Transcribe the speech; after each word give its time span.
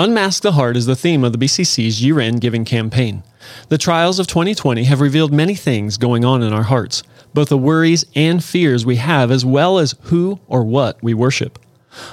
Unmask 0.00 0.42
the 0.42 0.52
Heart 0.52 0.78
is 0.78 0.86
the 0.86 0.96
theme 0.96 1.22
of 1.24 1.32
the 1.32 1.38
BCC's 1.38 2.02
year 2.02 2.20
end 2.20 2.40
giving 2.40 2.64
campaign. 2.64 3.22
The 3.68 3.76
trials 3.76 4.18
of 4.18 4.26
2020 4.26 4.84
have 4.84 4.98
revealed 4.98 5.30
many 5.30 5.54
things 5.54 5.98
going 5.98 6.24
on 6.24 6.42
in 6.42 6.54
our 6.54 6.62
hearts, 6.62 7.02
both 7.34 7.50
the 7.50 7.58
worries 7.58 8.06
and 8.16 8.42
fears 8.42 8.86
we 8.86 8.96
have, 8.96 9.30
as 9.30 9.44
well 9.44 9.78
as 9.78 9.94
who 10.04 10.40
or 10.48 10.64
what 10.64 10.96
we 11.02 11.12
worship. 11.12 11.58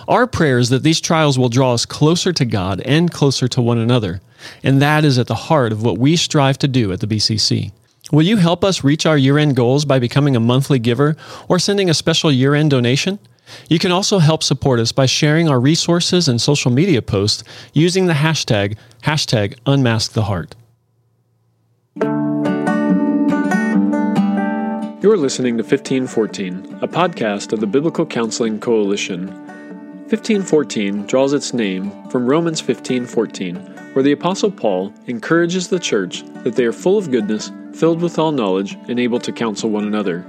Our 0.06 0.28
prayer 0.28 0.58
is 0.58 0.68
that 0.68 0.84
these 0.84 1.00
trials 1.00 1.40
will 1.40 1.48
draw 1.48 1.76
us 1.76 1.86
closer 1.86 2.34
to 2.34 2.44
God 2.44 2.82
and 2.82 3.10
closer 3.10 3.48
to 3.48 3.62
one 3.62 3.78
another, 3.78 4.20
and 4.64 4.82
that 4.82 5.06
is 5.06 5.18
at 5.18 5.28
the 5.28 5.36
heart 5.48 5.72
of 5.72 5.82
what 5.82 5.98
we 5.98 6.18
strive 6.18 6.58
to 6.58 6.68
do 6.68 6.92
at 6.92 7.00
the 7.00 7.08
BCC. 7.08 7.72
Will 8.12 8.26
you 8.26 8.36
help 8.36 8.66
us 8.66 8.84
reach 8.84 9.06
our 9.06 9.18
year 9.18 9.38
end 9.38 9.56
goals 9.56 9.86
by 9.86 9.98
becoming 9.98 10.36
a 10.36 10.42
monthly 10.42 10.80
giver 10.80 11.16
or 11.48 11.58
sending 11.58 11.90
a 11.90 11.94
special 11.94 12.34
year 12.34 12.54
end 12.54 12.70
donation? 12.70 13.18
You 13.70 13.80
can 13.80 13.92
also 13.92 14.20
help 14.20 14.44
support 14.44 14.80
us 14.80 14.92
by 14.92 15.06
sharing 15.06 15.50
our 15.50 15.60
resources 15.60 16.28
and 16.28 16.42
social 16.42 16.72
media 16.72 17.02
posts 17.02 17.44
using 17.74 18.08
the 18.08 18.14
hashtag, 18.14 18.78
hashtag 19.04 19.58
UnmaskTheHeart. 19.66 20.54
You're 25.02 25.18
listening 25.18 25.58
to 25.58 25.64
1514, 25.64 26.80
a 26.82 26.88
podcast 26.88 27.54
of 27.54 27.60
the 27.60 27.68
Biblical 27.68 28.06
Counseling 28.06 28.60
Coalition. 28.60 29.28
1514 30.10 31.06
draws 31.06 31.34
its 31.34 31.54
name 31.54 31.92
from 32.10 32.26
Romans 32.26 32.62
15:14, 32.62 33.56
where 33.94 34.04
the 34.04 34.14
apostle 34.14 34.50
Paul 34.50 34.94
encourages 35.06 35.68
the 35.68 35.80
church 35.80 36.24
that 36.44 36.56
they 36.56 36.66
are 36.66 36.72
full 36.72 36.98
of 36.98 37.12
goodness, 37.12 37.52
filled 37.74 38.02
with 38.02 38.18
all 38.18 38.32
knowledge, 38.32 38.78
and 38.88 39.00
able 39.00 39.20
to 39.20 39.32
counsel 39.32 39.70
one 39.70 39.86
another. 39.86 40.26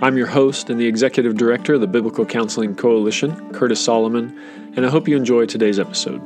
I'm 0.00 0.16
your 0.16 0.28
host 0.28 0.70
and 0.70 0.78
the 0.78 0.86
executive 0.86 1.36
director 1.36 1.74
of 1.74 1.80
the 1.80 1.88
Biblical 1.88 2.24
Counseling 2.24 2.76
Coalition, 2.76 3.52
Curtis 3.52 3.84
Solomon, 3.84 4.38
and 4.76 4.86
I 4.86 4.90
hope 4.90 5.08
you 5.08 5.16
enjoy 5.16 5.46
today's 5.46 5.80
episode. 5.80 6.20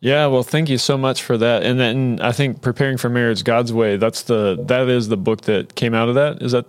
Yeah, 0.00 0.26
well, 0.26 0.42
thank 0.42 0.68
you 0.68 0.78
so 0.78 0.98
much 0.98 1.22
for 1.22 1.38
that. 1.38 1.62
And 1.62 1.78
then 1.78 2.18
I 2.20 2.32
think 2.32 2.60
preparing 2.60 2.96
for 2.96 3.08
marriage 3.08 3.44
God's 3.44 3.72
way, 3.72 3.96
that's 3.96 4.22
the 4.22 4.56
that 4.66 4.88
is 4.88 5.06
the 5.06 5.16
book 5.16 5.42
that 5.42 5.76
came 5.76 5.94
out 5.94 6.08
of 6.08 6.16
that. 6.16 6.42
Is 6.42 6.50
that 6.50 6.66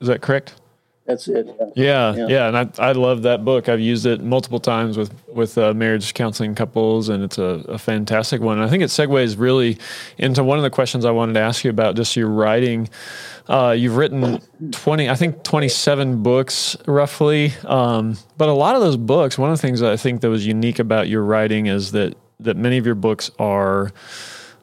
is 0.00 0.08
that 0.08 0.22
correct? 0.22 0.54
That's 1.12 1.28
it. 1.28 1.46
Yeah, 1.76 2.14
yeah, 2.14 2.26
yeah. 2.26 2.48
and 2.48 2.56
I, 2.56 2.88
I 2.88 2.92
love 2.92 3.20
that 3.22 3.44
book. 3.44 3.68
I've 3.68 3.80
used 3.80 4.06
it 4.06 4.22
multiple 4.22 4.58
times 4.58 4.96
with 4.96 5.12
with 5.28 5.58
uh, 5.58 5.74
marriage 5.74 6.14
counseling 6.14 6.54
couples, 6.54 7.10
and 7.10 7.22
it's 7.22 7.36
a, 7.36 7.62
a 7.68 7.76
fantastic 7.76 8.40
one. 8.40 8.56
And 8.56 8.66
I 8.66 8.70
think 8.70 8.82
it 8.82 8.86
segues 8.86 9.38
really 9.38 9.76
into 10.16 10.42
one 10.42 10.56
of 10.56 10.62
the 10.62 10.70
questions 10.70 11.04
I 11.04 11.10
wanted 11.10 11.34
to 11.34 11.40
ask 11.40 11.64
you 11.64 11.70
about 11.70 11.96
just 11.96 12.16
your 12.16 12.28
writing. 12.28 12.88
Uh, 13.46 13.76
you've 13.76 13.96
written 13.96 14.40
twenty, 14.70 15.10
I 15.10 15.14
think 15.14 15.42
twenty 15.42 15.68
seven 15.68 16.22
books 16.22 16.78
roughly, 16.86 17.52
um, 17.64 18.16
but 18.38 18.48
a 18.48 18.54
lot 18.54 18.74
of 18.74 18.80
those 18.80 18.96
books. 18.96 19.36
One 19.36 19.50
of 19.50 19.58
the 19.58 19.60
things 19.60 19.80
that 19.80 19.92
I 19.92 19.98
think 19.98 20.22
that 20.22 20.30
was 20.30 20.46
unique 20.46 20.78
about 20.78 21.08
your 21.08 21.24
writing 21.24 21.66
is 21.66 21.92
that 21.92 22.16
that 22.40 22.56
many 22.56 22.78
of 22.78 22.86
your 22.86 22.94
books 22.94 23.30
are. 23.38 23.92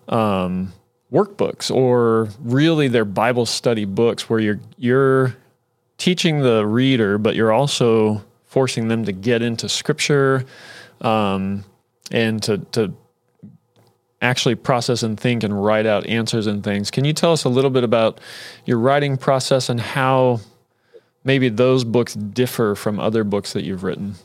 Um, 0.07 0.73
workbooks 1.11 1.71
or 1.75 2.29
really 2.39 2.87
they're 2.87 3.03
Bible 3.03 3.47
study 3.47 3.83
books 3.83 4.29
where 4.29 4.39
you're 4.39 4.59
you're 4.77 5.35
teaching 5.99 6.39
the 6.39 6.65
reader, 6.65 7.19
but 7.19 7.35
you're 7.35 7.51
also 7.51 8.25
forcing 8.45 8.87
them 8.87 9.05
to 9.05 9.11
get 9.11 9.43
into 9.43 9.69
scripture 9.69 10.43
um, 11.01 11.63
and 12.11 12.41
to, 12.41 12.57
to 12.57 12.91
actually 14.21 14.55
process 14.55 15.03
and 15.03 15.19
think 15.19 15.43
and 15.43 15.63
write 15.63 15.85
out 15.85 16.07
answers 16.07 16.47
and 16.47 16.63
things. 16.63 16.89
Can 16.89 17.05
you 17.05 17.13
tell 17.13 17.31
us 17.31 17.43
a 17.43 17.49
little 17.49 17.69
bit 17.69 17.83
about 17.83 18.19
your 18.65 18.79
writing 18.79 19.17
process 19.17 19.69
and 19.69 19.79
how 19.79 20.39
maybe 21.23 21.49
those 21.49 21.83
books 21.83 22.15
differ 22.15 22.75
from 22.75 22.99
other 22.99 23.23
books 23.23 23.53
that 23.53 23.63
you've 23.63 23.83
written? 23.83 24.15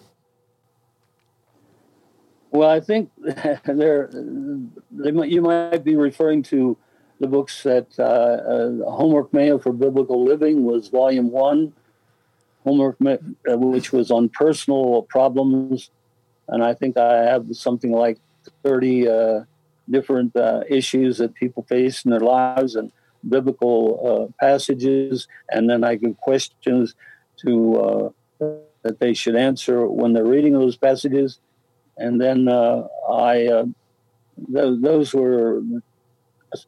Well, 2.51 2.71
I 2.71 2.81
think 2.81 3.11
there 3.65 4.11
you 4.13 5.43
might 5.43 5.83
be 5.85 5.97
referring 5.97 6.45
to 6.45 6.77
the 7.21 7.27
books 7.27 7.63
that 7.63 7.87
uh, 7.99 8.03
uh, 8.03 8.91
Homework 8.91 9.33
Manual 9.33 9.59
for 9.59 9.73
Biblical 9.73 10.25
Living 10.25 10.65
was 10.65 10.89
volume 10.89 11.31
one, 11.31 11.73
homework 12.65 12.97
uh, 13.07 13.17
which 13.57 13.93
was 13.93 14.11
on 14.11 14.29
personal 14.29 15.03
problems, 15.03 15.91
and 16.49 16.63
I 16.65 16.75
think 16.75 16.97
I 16.97 17.25
have 17.25 17.47
something 17.53 17.93
like 17.93 18.19
thirty 18.63 19.09
uh, 19.09 19.45
different 19.89 20.35
uh, 20.37 20.63
issues 20.69 21.19
that 21.19 21.35
people 21.35 21.63
face 21.65 22.05
in 22.05 22.11
their 22.11 22.21
lives 22.21 22.75
and 22.75 22.91
biblical 23.29 24.33
uh, 24.41 24.45
passages, 24.45 25.29
and 25.51 25.71
then 25.71 25.85
I 25.85 25.95
give 25.95 26.17
questions 26.19 26.95
to 27.45 28.13
that 28.39 28.99
they 28.99 29.15
should 29.15 29.37
answer 29.37 29.87
when 29.87 30.13
they're 30.13 30.27
reading 30.27 30.53
those 30.53 30.77
passages, 30.77 31.39
and 31.97 32.21
then 32.21 32.49
I. 32.49 33.65
Th- 34.53 34.81
those 34.81 35.15
were 35.15 35.63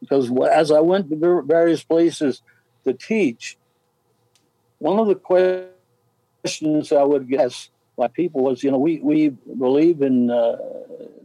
because 0.00 0.30
as 0.50 0.70
I 0.70 0.80
went 0.80 1.10
to 1.10 1.42
various 1.46 1.82
places 1.82 2.42
to 2.84 2.92
teach, 2.92 3.56
one 4.78 4.98
of 4.98 5.06
the 5.06 5.14
questions 5.14 6.92
I 6.92 7.02
would 7.02 7.28
guess 7.28 7.70
by 7.96 8.08
people 8.08 8.42
was, 8.42 8.62
you 8.62 8.70
know, 8.70 8.78
we, 8.78 9.00
we 9.00 9.30
believe 9.30 10.02
in 10.02 10.30
uh, 10.30 10.56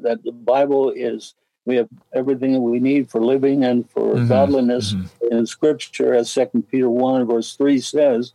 that 0.02 0.24
the 0.24 0.32
Bible 0.32 0.92
is, 0.92 1.36
we 1.66 1.76
have 1.76 1.90
everything 2.14 2.54
that 2.54 2.62
we 2.62 2.80
need 2.80 3.10
for 3.10 3.22
living 3.22 3.64
and 3.64 3.90
for 3.90 4.16
mm-hmm. 4.16 4.28
godliness 4.28 4.94
mm-hmm. 4.94 5.36
in 5.38 5.46
Scripture, 5.46 6.14
as 6.14 6.32
Second 6.32 6.70
Peter 6.70 6.90
1 6.90 7.28
verse 7.28 7.56
3 7.56 7.80
says. 7.80 8.34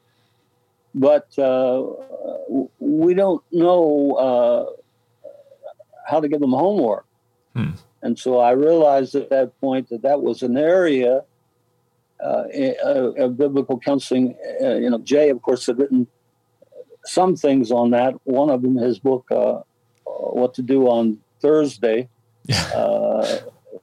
But 0.94 1.38
uh, 1.38 1.84
we 2.78 3.14
don't 3.14 3.42
know 3.52 4.12
uh, 4.12 5.30
how 6.06 6.20
to 6.20 6.28
give 6.28 6.40
them 6.40 6.52
homework. 6.52 7.04
Hmm. 7.54 7.72
And 8.06 8.16
so 8.16 8.38
I 8.38 8.52
realized 8.52 9.16
at 9.16 9.30
that 9.30 9.60
point 9.60 9.88
that 9.88 10.02
that 10.02 10.22
was 10.22 10.44
an 10.44 10.56
area 10.56 11.24
uh, 12.22 12.44
of 13.18 13.36
biblical 13.36 13.80
counseling. 13.80 14.36
Uh, 14.62 14.76
you 14.76 14.88
know, 14.88 14.98
Jay, 14.98 15.28
of 15.30 15.42
course, 15.42 15.66
had 15.66 15.78
written 15.80 16.06
some 17.04 17.34
things 17.34 17.72
on 17.72 17.90
that. 17.90 18.14
One 18.22 18.48
of 18.48 18.62
them, 18.62 18.76
his 18.76 19.00
book, 19.00 19.24
uh, 19.32 19.58
What 20.04 20.54
to 20.54 20.62
Do 20.62 20.86
on 20.86 21.18
Thursday, 21.40 22.08
uh, 22.74 23.38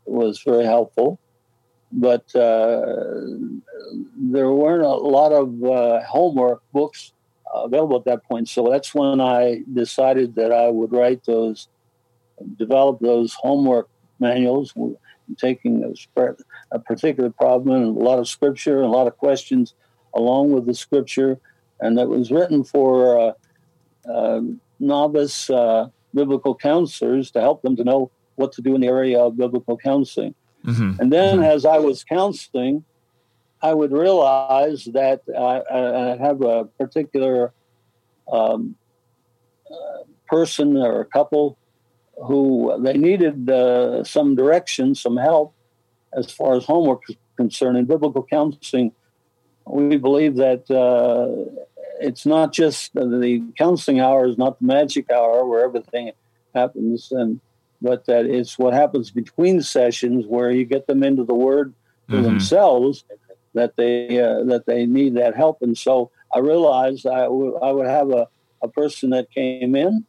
was 0.05 0.41
very 0.41 0.63
helpful. 0.63 1.19
But 1.91 2.33
uh, 2.33 2.95
there 4.35 4.51
weren't 4.51 4.83
a 4.83 4.99
lot 5.19 5.33
of 5.33 5.47
uh, 5.63 6.01
homework 6.05 6.61
books 6.71 7.11
available 7.53 7.97
at 7.97 8.05
that 8.05 8.23
point. 8.23 8.47
So 8.47 8.69
that's 8.71 8.95
when 8.95 9.19
I 9.19 9.63
decided 9.81 10.35
that 10.35 10.53
I 10.53 10.69
would 10.69 10.93
write 10.93 11.25
those, 11.25 11.67
develop 12.57 13.01
those 13.01 13.33
homework 13.33 13.89
manuals, 14.29 14.73
taking 15.37 15.83
a, 15.83 16.35
a 16.71 16.79
particular 16.79 17.29
problem 17.29 17.75
and 17.75 17.97
a 17.97 18.03
lot 18.09 18.19
of 18.19 18.27
scripture 18.27 18.77
and 18.77 18.85
a 18.85 18.95
lot 18.97 19.07
of 19.07 19.17
questions 19.17 19.75
along 20.13 20.51
with 20.51 20.65
the 20.65 20.73
scripture, 20.73 21.39
and 21.79 21.97
that 21.97 22.07
was 22.07 22.31
written 22.31 22.63
for 22.63 23.19
uh, 23.19 23.33
uh, 24.09 24.41
novice 24.79 25.49
uh, 25.49 25.87
biblical 26.13 26.55
counselors 26.55 27.31
to 27.31 27.41
help 27.41 27.61
them 27.61 27.75
to 27.75 27.83
know 27.83 28.11
what 28.35 28.51
to 28.53 28.61
do 28.61 28.75
in 28.75 28.81
the 28.81 28.87
area 28.87 29.19
of 29.19 29.37
biblical 29.37 29.77
counseling. 29.77 30.35
Mm-hmm. 30.65 31.01
And 31.01 31.11
then, 31.11 31.35
mm-hmm. 31.37 31.55
as 31.55 31.65
I 31.65 31.77
was 31.77 32.03
counseling, 32.03 32.83
I 33.61 33.73
would 33.73 33.91
realize 33.91 34.85
that 34.93 35.21
I, 35.29 35.61
I 35.71 36.17
have 36.17 36.41
a 36.41 36.65
particular 36.65 37.53
um, 38.31 38.75
uh, 39.69 40.03
person 40.27 40.77
or 40.77 41.01
a 41.01 41.05
couple 41.05 41.57
who 42.21 42.75
they 42.79 42.93
needed 42.93 43.49
uh, 43.49 44.03
some 44.03 44.35
direction, 44.35 44.95
some 44.95 45.17
help 45.17 45.55
as 46.15 46.31
far 46.31 46.55
as 46.55 46.65
homework 46.65 47.01
is 47.09 47.15
concerned. 47.35 47.77
In 47.77 47.85
biblical 47.85 48.23
counseling, 48.23 48.91
we 49.65 49.97
believe 49.97 50.35
that 50.35 50.69
uh, 50.69 51.61
it's 51.99 52.25
not 52.25 52.53
just 52.53 52.93
the 52.93 53.43
counseling 53.57 53.99
hour 53.99 54.27
is 54.27 54.37
not 54.37 54.59
the 54.59 54.65
magic 54.65 55.09
hour 55.09 55.45
where 55.45 55.63
everything 55.63 56.11
happens, 56.53 57.11
and 57.11 57.39
but 57.81 58.05
that 58.05 58.25
it's 58.25 58.57
what 58.57 58.73
happens 58.73 59.11
between 59.11 59.61
sessions 59.61 60.25
where 60.27 60.51
you 60.51 60.65
get 60.65 60.87
them 60.87 61.03
into 61.03 61.23
the 61.23 61.33
Word 61.33 61.73
for 62.07 62.15
mm-hmm. 62.15 62.23
themselves 62.23 63.05
that 63.53 63.75
they 63.75 64.19
uh, 64.19 64.43
that 64.45 64.65
they 64.65 64.85
need 64.85 65.15
that 65.15 65.35
help. 65.35 65.61
And 65.61 65.77
so 65.77 66.11
I 66.33 66.39
realized 66.39 67.05
I, 67.07 67.23
w- 67.23 67.57
I 67.61 67.71
would 67.71 67.87
have 67.87 68.09
a, 68.11 68.27
a 68.61 68.67
person 68.67 69.11
that 69.11 69.31
came 69.31 69.75
in 69.75 70.05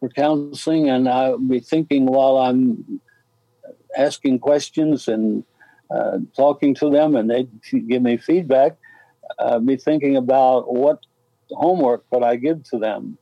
for 0.00 0.08
counseling, 0.08 0.88
and 0.88 1.08
I'll 1.08 1.38
be 1.38 1.60
thinking 1.60 2.06
while 2.06 2.38
I'm 2.38 3.00
asking 3.96 4.38
questions 4.40 5.08
and 5.08 5.44
uh, 5.90 6.18
talking 6.34 6.74
to 6.76 6.90
them, 6.90 7.14
and 7.14 7.30
they 7.30 7.46
give 7.70 8.02
me 8.02 8.16
feedback. 8.16 8.76
I'll 9.38 9.60
be 9.60 9.76
thinking 9.76 10.16
about 10.16 10.72
what 10.72 11.00
homework 11.50 12.08
could 12.10 12.22
I 12.22 12.36
give 12.36 12.64
to 12.70 12.78
them, 12.78 13.18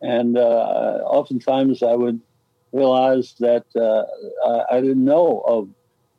and 0.00 0.36
uh, 0.36 1.02
oftentimes 1.04 1.82
I 1.82 1.94
would 1.94 2.20
realize 2.72 3.34
that 3.40 3.66
uh, 3.76 4.64
I 4.70 4.80
didn't 4.80 5.04
know 5.04 5.42
of 5.46 5.68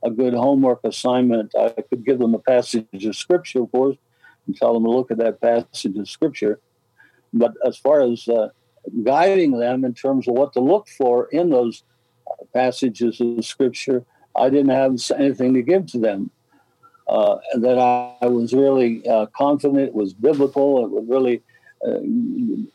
a 0.04 0.12
good 0.12 0.34
homework 0.34 0.82
assignment. 0.84 1.54
I 1.56 1.70
could 1.90 2.06
give 2.06 2.20
them 2.20 2.36
a 2.36 2.40
passage 2.40 3.06
of 3.06 3.16
scripture, 3.16 3.64
of 3.64 3.72
course, 3.72 3.98
and 4.46 4.56
tell 4.56 4.74
them 4.74 4.84
to 4.84 4.90
look 4.90 5.12
at 5.12 5.18
that 5.18 5.42
passage 5.42 5.98
of 5.98 6.10
scripture 6.10 6.60
but 7.34 7.54
as 7.66 7.78
far 7.78 8.02
as 8.02 8.28
uh, 8.28 8.50
guiding 9.04 9.60
them 9.60 9.86
in 9.86 9.94
terms 9.94 10.28
of 10.28 10.34
what 10.36 10.54
to 10.54 10.60
look 10.60 10.88
for 10.90 11.28
in 11.28 11.50
those 11.50 11.84
passages 12.54 13.22
of 13.22 13.46
scripture, 13.46 14.06
I 14.36 14.50
didn't 14.50 14.70
have 14.70 15.00
anything 15.18 15.54
to 15.54 15.62
give 15.62 15.88
to 15.88 16.00
them. 16.00 16.32
Uh, 17.08 17.40
that 17.56 17.78
I, 17.78 18.16
I, 18.22 18.28
was 18.28 18.54
really 18.54 19.06
uh, 19.06 19.26
confident 19.36 19.80
it 19.80 19.94
was 19.94 20.14
biblical. 20.14 20.86
It 20.86 20.92
would 20.92 21.10
really 21.10 21.42
uh, 21.86 22.00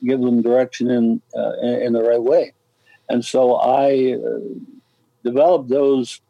give 0.04 0.20
them 0.20 0.42
direction 0.42 0.90
in, 0.90 1.22
uh, 1.34 1.52
in, 1.62 1.94
the 1.94 2.02
right 2.02 2.22
way, 2.22 2.52
and 3.08 3.24
so 3.24 3.54
I 3.54 4.14
uh, 4.14 4.40
developed 5.24 5.70
those 5.70 6.20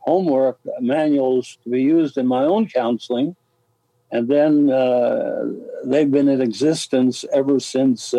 homework 0.00 0.58
manuals 0.80 1.56
to 1.64 1.70
be 1.70 1.80
used 1.80 2.18
in 2.18 2.26
my 2.26 2.42
own 2.42 2.68
counseling, 2.68 3.36
and 4.12 4.28
then 4.28 4.68
uh, 4.68 5.44
they've 5.82 6.10
been 6.10 6.28
in 6.28 6.42
existence 6.42 7.24
ever 7.32 7.58
since. 7.58 8.12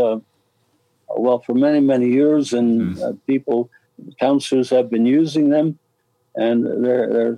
Well, 1.10 1.40
for 1.40 1.54
many 1.54 1.80
many 1.80 2.10
years, 2.10 2.54
and 2.54 2.96
mm. 2.98 3.20
people 3.28 3.70
counselors 4.20 4.70
have 4.70 4.90
been 4.90 5.06
using 5.06 5.50
them, 5.50 5.80
and 6.36 6.86
their, 6.86 7.12
their 7.12 7.38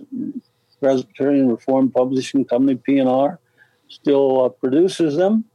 Presbyterian 0.80 1.50
Reformed 1.50 1.94
Publishing 1.94 2.46
Company 2.46 2.76
(P&R) 2.76 3.40
still 3.88 4.46
uh, 4.46 4.50
produces 4.50 5.16
them. 5.16 5.46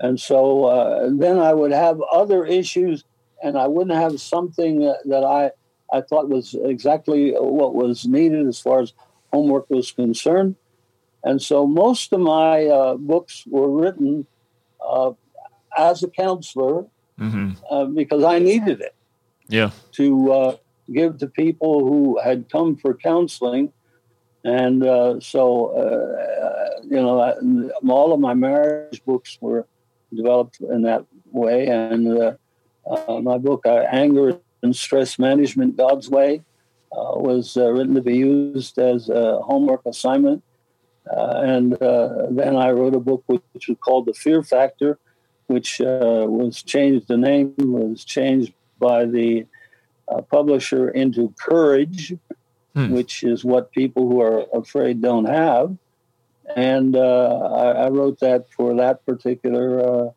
And 0.00 0.20
so 0.20 0.64
uh, 0.66 1.10
then 1.12 1.38
I 1.38 1.52
would 1.52 1.72
have 1.72 2.00
other 2.12 2.44
issues, 2.44 3.04
and 3.42 3.58
I 3.58 3.66
wouldn't 3.66 3.96
have 3.96 4.20
something 4.20 4.80
that, 4.80 5.00
that 5.06 5.24
I 5.24 5.50
I 5.92 6.02
thought 6.02 6.28
was 6.28 6.54
exactly 6.54 7.32
what 7.32 7.74
was 7.74 8.06
needed 8.06 8.46
as 8.46 8.60
far 8.60 8.80
as 8.80 8.92
homework 9.32 9.70
was 9.70 9.90
concerned. 9.90 10.56
And 11.24 11.40
so 11.40 11.66
most 11.66 12.12
of 12.12 12.20
my 12.20 12.66
uh, 12.66 12.94
books 12.94 13.44
were 13.46 13.70
written 13.70 14.26
uh, 14.86 15.12
as 15.76 16.02
a 16.02 16.08
counselor 16.08 16.86
mm-hmm. 17.18 17.50
uh, 17.70 17.84
because 17.86 18.24
I 18.24 18.38
needed 18.38 18.80
it. 18.80 18.94
Yeah. 19.48 19.70
To 19.92 20.32
uh, 20.32 20.56
give 20.92 21.18
to 21.18 21.26
people 21.26 21.80
who 21.80 22.18
had 22.22 22.48
come 22.50 22.76
for 22.76 22.94
counseling 22.94 23.72
and 24.44 24.84
uh, 24.84 25.20
so 25.20 25.66
uh, 25.76 26.80
you 26.84 26.96
know 26.96 27.68
all 27.88 28.12
of 28.12 28.20
my 28.20 28.34
marriage 28.34 29.04
books 29.04 29.38
were 29.40 29.66
developed 30.14 30.60
in 30.60 30.82
that 30.82 31.04
way 31.32 31.66
and 31.66 32.18
uh, 32.18 32.32
uh, 32.88 33.20
my 33.20 33.36
book 33.36 33.66
uh, 33.66 33.84
anger 33.90 34.38
and 34.62 34.74
stress 34.74 35.18
management 35.18 35.76
god's 35.76 36.08
way 36.08 36.42
was 36.90 37.56
written 37.56 37.94
to 37.94 38.00
be 38.00 38.16
used 38.16 38.78
as 38.78 39.08
a 39.08 39.38
homework 39.40 39.84
assignment. 39.84 40.42
And 41.04 41.72
then 41.72 42.56
i 42.56 42.70
wrote 42.70 42.94
a 42.94 43.00
book 43.00 43.22
which 43.26 43.68
was 43.68 43.76
called 43.80 44.06
the 44.06 44.14
fear 44.14 44.42
factor 44.42 44.98
which 45.48 45.80
was 45.80 46.62
changed 46.62 47.08
the 47.08 47.16
name 47.16 47.54
was 47.58 48.04
changed 48.04 48.52
by 48.78 49.04
the 49.04 49.46
uh, 50.08 50.22
publisher 50.22 50.88
into 50.88 51.34
courage, 51.38 52.14
hmm. 52.74 52.90
which 52.90 53.22
is 53.22 53.44
what 53.44 53.72
people 53.72 54.08
who 54.08 54.22
are 54.22 54.46
afraid 54.54 55.02
don't 55.02 55.26
have. 55.26 55.76
And 56.56 56.96
uh, 56.96 57.50
I, 57.52 57.70
I, 57.72 57.88
wrote 57.90 58.20
that 58.20 58.50
for 58.50 58.74
that 58.76 59.04
particular 59.04 59.80
uh, 59.80 60.10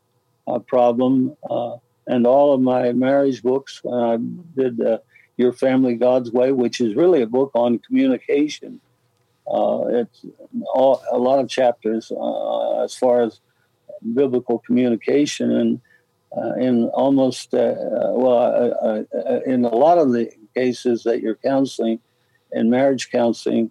uh 0.47 0.59
problem. 0.59 1.35
Uh, 1.49 1.77
and 2.07 2.25
all 2.25 2.53
of 2.53 2.61
my 2.61 2.93
marriage 2.93 3.43
books, 3.43 3.81
I 3.85 4.17
did 4.55 4.81
Your 5.37 5.51
Family 5.51 5.95
God's 5.95 6.31
Way, 6.31 6.51
which 6.51 6.79
is 6.79 6.95
really 6.95 7.21
a 7.21 7.27
book 7.27 7.51
on 7.53 7.79
communication. 7.79 8.79
it's 9.45 10.25
all, 10.73 11.03
a 11.11 11.17
lot 11.17 11.39
of 11.39 11.49
chapters 11.49 12.11
as 12.83 12.95
far 12.95 13.23
as 13.23 13.39
biblical 14.13 14.59
communication 14.59 15.51
and 15.51 15.81
uh, 16.35 16.53
in 16.53 16.85
almost 16.89 17.53
uh, 17.53 17.75
well 18.13 18.37
uh, 18.37 19.03
uh, 19.17 19.39
in 19.45 19.65
a 19.65 19.75
lot 19.75 19.97
of 19.97 20.13
the 20.13 20.31
cases 20.55 21.03
that 21.03 21.21
you're 21.21 21.35
counseling 21.35 21.99
in 22.53 22.69
marriage 22.69 23.11
counseling 23.11 23.69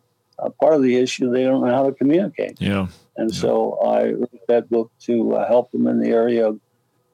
part 0.61 0.75
of 0.75 0.83
the 0.83 0.97
issue 0.97 1.31
they 1.31 1.45
don't 1.45 1.65
know 1.65 1.75
how 1.75 1.85
to 1.85 1.93
communicate. 1.93 2.61
Yeah. 2.61 2.89
And 3.17 3.33
yeah. 3.33 3.41
so 3.41 3.79
i 3.85 4.11
wrote 4.11 4.47
that 4.49 4.69
book 4.71 4.91
to 5.01 5.33
help 5.49 5.71
them 5.71 5.87
in 5.87 6.01
the 6.01 6.11
area 6.11 6.49
of 6.49 6.61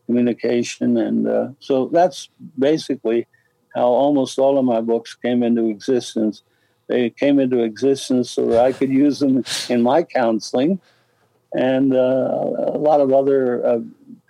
communication 0.07 0.97
and 0.97 1.55
so 1.61 1.91
that's 1.93 2.29
basically 2.59 3.27
how 3.75 3.87
almost 3.87 4.39
all 4.39 4.59
of 4.59 4.65
my 4.65 4.81
books 4.81 5.15
came 5.15 5.43
into 5.43 5.69
existence. 5.69 6.43
They 6.89 7.11
came 7.11 7.39
into 7.39 7.62
existence 7.62 8.31
so 8.31 8.47
that 8.47 8.65
i 8.65 8.73
could 8.73 8.91
use 8.91 9.21
them 9.21 9.45
in 9.69 9.83
my 9.83 10.03
counseling 10.03 10.81
and 11.55 11.95
uh, 11.95 11.97
a 12.69 12.79
lot 12.79 13.01
of 13.01 13.13
other 13.13 13.65
uh, 13.67 13.81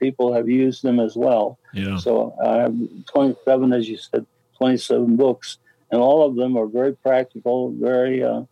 people 0.01 0.33
have 0.33 0.49
used 0.49 0.83
them 0.83 1.01
as 1.01 1.17
well. 1.17 1.59
Yeah. 1.73 1.97
So 1.99 2.35
I 2.45 2.57
have 2.59 2.77
27, 3.07 3.73
as 3.73 3.89
you 3.89 3.97
said, 3.97 4.27
27 4.59 5.17
books, 5.17 5.59
and 5.91 6.01
all 6.01 6.27
of 6.27 6.37
them 6.37 6.57
are 6.57 6.67
very 6.67 6.95
practical, 6.95 7.73
very 7.73 8.23
uh, 8.23 8.43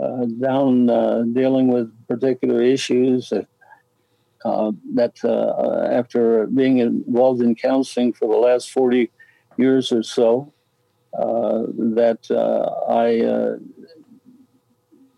uh, 0.00 0.24
down 0.40 0.88
uh, 0.88 1.22
dealing 1.32 1.68
with 1.68 1.92
particular 2.06 2.62
issues. 2.62 3.30
That, 3.30 3.46
uh, 4.44 4.72
that 4.94 5.22
after 5.92 6.46
being 6.46 6.78
involved 6.78 7.42
in 7.42 7.54
counseling 7.54 8.12
for 8.12 8.28
the 8.28 8.36
last 8.36 8.70
40 8.70 9.10
years 9.58 9.92
or 9.92 10.02
so, 10.02 10.52
that 11.12 12.20
I 12.88 13.58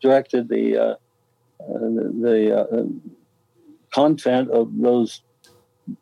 directed 0.00 0.48
the 0.48 0.98
the 1.68 2.66
uh, 2.70 2.84
content 3.92 4.50
of 4.50 4.70
those 4.78 5.22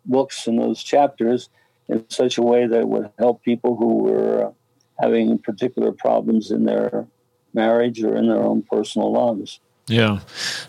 books 0.05 0.47
and 0.47 0.59
those 0.59 0.83
chapters 0.83 1.49
in 1.89 2.05
such 2.09 2.39
a 2.39 2.43
way 2.43 2.67
that 2.67 2.89
would 2.89 3.11
help 3.19 3.43
people 3.43 3.77
who 3.77 4.05
were 4.05 4.47
uh, 4.47 4.53
having 5.01 5.39
particular 5.39 5.93
problems 5.93 6.51
in 6.51 6.65
their 6.65 7.07
marriage 7.53 8.03
or 8.03 8.17
in 8.17 8.29
their 8.29 8.43
own 8.43 8.62
personal 8.62 9.12
lives. 9.12 9.61
Yeah, 9.87 10.21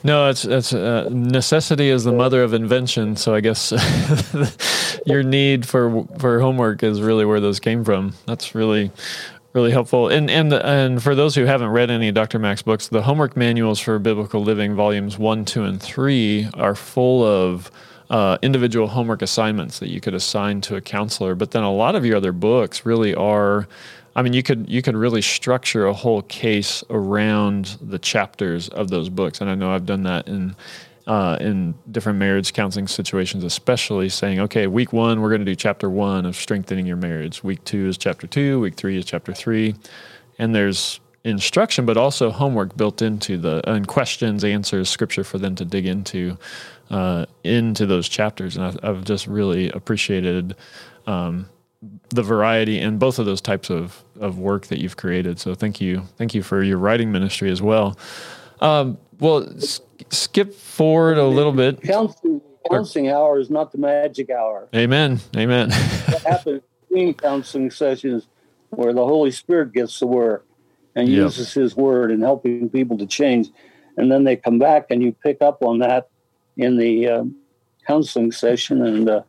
no, 0.03 0.29
it's 0.29 0.45
it's 0.45 0.73
uh, 0.73 1.07
necessity 1.11 1.89
is 1.89 2.03
the 2.03 2.11
mother 2.11 2.41
of 2.41 2.55
invention. 2.55 3.15
So 3.15 3.35
I 3.35 3.41
guess 3.41 3.71
your 5.05 5.21
need 5.21 5.67
for 5.67 6.07
for 6.17 6.39
homework 6.39 6.81
is 6.81 7.01
really 7.01 7.25
where 7.25 7.39
those 7.39 7.59
came 7.59 7.83
from. 7.83 8.15
That's 8.25 8.55
really 8.55 8.91
really 9.53 9.71
helpful. 9.71 10.07
And 10.09 10.29
and 10.29 10.53
and 10.53 11.01
for 11.01 11.15
those 11.15 11.35
who 11.35 11.45
haven't 11.45 11.69
read 11.69 11.91
any 11.91 12.09
of 12.09 12.15
Dr. 12.15 12.39
Mack's 12.39 12.61
books, 12.61 12.87
the 12.87 13.01
homework 13.01 13.35
manuals 13.35 13.79
for 13.79 13.99
biblical 13.99 14.41
living, 14.41 14.75
volumes 14.75 15.17
one, 15.17 15.45
two, 15.45 15.63
and 15.63 15.81
three, 15.81 16.47
are 16.53 16.75
full 16.75 17.23
of 17.23 17.71
uh, 18.09 18.37
individual 18.41 18.87
homework 18.87 19.21
assignments 19.21 19.79
that 19.79 19.89
you 19.89 20.01
could 20.01 20.13
assign 20.13 20.61
to 20.61 20.75
a 20.75 20.81
counselor. 20.81 21.35
But 21.35 21.51
then 21.51 21.63
a 21.63 21.71
lot 21.71 21.95
of 21.95 22.05
your 22.05 22.17
other 22.17 22.31
books 22.31 22.85
really 22.85 23.15
are. 23.15 23.67
I 24.15 24.21
mean, 24.21 24.33
you 24.33 24.43
could 24.43 24.69
you 24.69 24.81
could 24.81 24.95
really 24.95 25.21
structure 25.21 25.85
a 25.85 25.93
whole 25.93 26.21
case 26.23 26.83
around 26.89 27.77
the 27.81 27.99
chapters 27.99 28.67
of 28.69 28.89
those 28.89 29.09
books, 29.09 29.39
and 29.39 29.49
I 29.49 29.55
know 29.55 29.71
I've 29.71 29.85
done 29.85 30.03
that 30.03 30.27
in 30.27 30.55
uh, 31.07 31.37
in 31.41 31.73
different 31.89 32.19
marriage 32.19 32.53
counseling 32.53 32.87
situations, 32.87 33.43
especially 33.43 34.09
saying, 34.09 34.39
okay, 34.39 34.67
week 34.67 34.93
one, 34.93 35.21
we're 35.21 35.29
going 35.29 35.41
to 35.41 35.45
do 35.45 35.55
chapter 35.55 35.89
one 35.89 36.25
of 36.25 36.35
strengthening 36.35 36.85
your 36.85 36.97
marriage. 36.97 37.43
Week 37.43 37.63
two 37.63 37.87
is 37.87 37.97
chapter 37.97 38.27
two. 38.27 38.59
Week 38.59 38.75
three 38.75 38.97
is 38.97 39.05
chapter 39.05 39.33
three. 39.33 39.75
And 40.37 40.53
there's 40.55 40.99
instruction, 41.23 41.85
but 41.85 41.97
also 41.97 42.31
homework 42.31 42.75
built 42.77 43.01
into 43.01 43.37
the, 43.37 43.61
and 43.69 43.87
questions, 43.87 44.43
answers, 44.43 44.89
scripture 44.89 45.23
for 45.23 45.37
them 45.37 45.55
to 45.55 45.65
dig 45.65 45.85
into, 45.85 46.37
uh, 46.89 47.25
into 47.43 47.85
those 47.85 48.09
chapters. 48.09 48.55
And 48.55 48.65
I've, 48.65 48.79
I've 48.83 49.03
just 49.03 49.27
really 49.27 49.69
appreciated, 49.69 50.55
um, 51.07 51.47
the 52.09 52.21
variety 52.21 52.79
in 52.79 52.99
both 52.99 53.17
of 53.17 53.25
those 53.25 53.41
types 53.41 53.71
of, 53.71 54.03
of 54.19 54.37
work 54.37 54.67
that 54.67 54.79
you've 54.79 54.97
created. 54.97 55.39
So 55.39 55.55
thank 55.55 55.81
you. 55.81 56.03
Thank 56.17 56.35
you 56.35 56.43
for 56.43 56.61
your 56.61 56.77
writing 56.77 57.11
ministry 57.11 57.49
as 57.49 57.61
well. 57.61 57.97
Um, 58.59 58.99
well, 59.21 59.47
s- 59.55 59.81
skip 60.09 60.53
forward 60.53 61.17
a 61.17 61.25
little 61.25 61.51
bit. 61.53 61.81
Counseling, 61.81 62.41
counseling 62.69 63.09
hour 63.09 63.39
is 63.39 63.49
not 63.49 63.71
the 63.71 63.77
magic 63.77 64.29
hour. 64.31 64.67
Amen. 64.75 65.19
Amen. 65.37 65.69
what 65.69 66.23
happens 66.23 66.61
between 66.89 67.13
counseling 67.13 67.71
sessions 67.71 68.27
where 68.71 68.93
the 68.93 69.05
Holy 69.05 69.31
Spirit 69.31 69.73
gets 69.73 69.99
to 69.99 70.07
work 70.07 70.45
and 70.95 71.07
yep. 71.07 71.17
uses 71.17 71.53
His 71.53 71.75
Word 71.75 72.11
in 72.11 72.21
helping 72.21 72.67
people 72.69 72.97
to 72.97 73.05
change, 73.05 73.49
and 73.95 74.11
then 74.11 74.23
they 74.23 74.35
come 74.35 74.57
back 74.57 74.87
and 74.89 75.03
you 75.03 75.13
pick 75.23 75.41
up 75.41 75.61
on 75.61 75.79
that 75.79 76.09
in 76.57 76.77
the 76.77 77.07
uh, 77.07 77.23
counseling 77.85 78.31
session. 78.31 78.83
And 78.83 79.07
uh, 79.07 79.21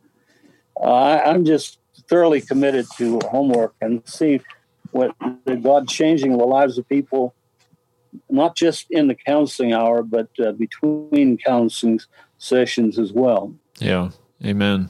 I, 0.83 1.21
I'm 1.21 1.45
just 1.45 1.79
thoroughly 2.09 2.41
committed 2.41 2.87
to 2.97 3.21
homework 3.31 3.75
and 3.83 4.03
see 4.09 4.41
what 4.91 5.15
God 5.63 5.87
changing 5.89 6.37
the 6.39 6.45
lives 6.45 6.79
of 6.79 6.89
people 6.89 7.35
not 8.31 8.57
just 8.57 8.87
in 8.91 9.09
the 9.09 9.15
counseling 9.15 9.73
hour, 9.73 10.03
but 10.03 10.29
uh, 10.45 10.53
between 10.53 11.39
counseling 11.39 12.01
sessions 12.39 12.99
as 12.99 13.13
well. 13.13 13.55
Yeah, 13.79 14.11
amen. 14.45 14.89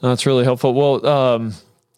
That's 0.00 0.26
really 0.26 0.44
helpful. 0.44 0.74
Well, 0.74 1.06
um, 1.06 1.54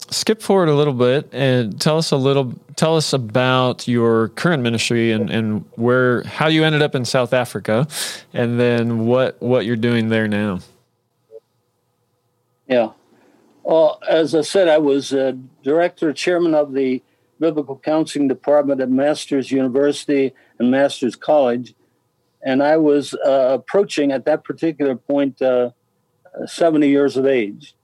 skip 0.09 0.41
forward 0.41 0.69
a 0.69 0.75
little 0.75 0.93
bit 0.93 1.29
and 1.31 1.79
tell 1.79 1.97
us 1.97 2.11
a 2.11 2.17
little. 2.17 2.53
Tell 2.75 2.95
us 2.95 3.13
about 3.13 3.87
your 3.87 4.29
current 4.29 4.63
ministry 4.63 5.11
and, 5.11 5.29
and 5.29 5.65
where 5.75 6.23
how 6.23 6.47
you 6.47 6.63
ended 6.63 6.81
up 6.81 6.95
in 6.95 7.05
South 7.05 7.33
Africa, 7.33 7.87
and 8.33 8.59
then 8.59 9.05
what 9.05 9.41
what 9.41 9.65
you're 9.65 9.75
doing 9.75 10.09
there 10.09 10.27
now. 10.27 10.59
Yeah. 12.67 12.91
Well, 13.63 13.99
as 14.07 14.33
I 14.33 14.41
said, 14.41 14.67
I 14.67 14.79
was 14.79 15.13
uh, 15.13 15.33
director, 15.63 16.11
chairman 16.13 16.55
of 16.55 16.73
the 16.73 17.03
Biblical 17.41 17.77
Counseling 17.77 18.27
Department 18.27 18.79
at 18.79 18.89
Masters 18.89 19.51
University 19.51 20.31
and 20.59 20.71
Masters 20.71 21.15
College. 21.15 21.73
And 22.43 22.63
I 22.63 22.77
was 22.77 23.13
uh, 23.13 23.57
approaching 23.59 24.11
at 24.11 24.25
that 24.25 24.43
particular 24.43 24.95
point 24.95 25.41
uh, 25.41 25.71
70 26.45 26.87
years 26.87 27.17
of 27.17 27.25
age. 27.25 27.75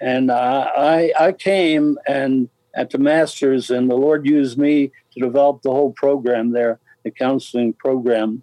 And 0.00 0.30
I, 0.30 1.12
I 1.18 1.32
came 1.32 1.96
and 2.06 2.48
at 2.74 2.90
the 2.90 2.98
Masters, 2.98 3.70
and 3.70 3.90
the 3.90 3.96
Lord 3.96 4.26
used 4.26 4.58
me 4.58 4.92
to 5.12 5.20
develop 5.20 5.62
the 5.62 5.70
whole 5.70 5.92
program 5.92 6.52
there, 6.52 6.78
the 7.04 7.10
counseling 7.10 7.72
program. 7.72 8.42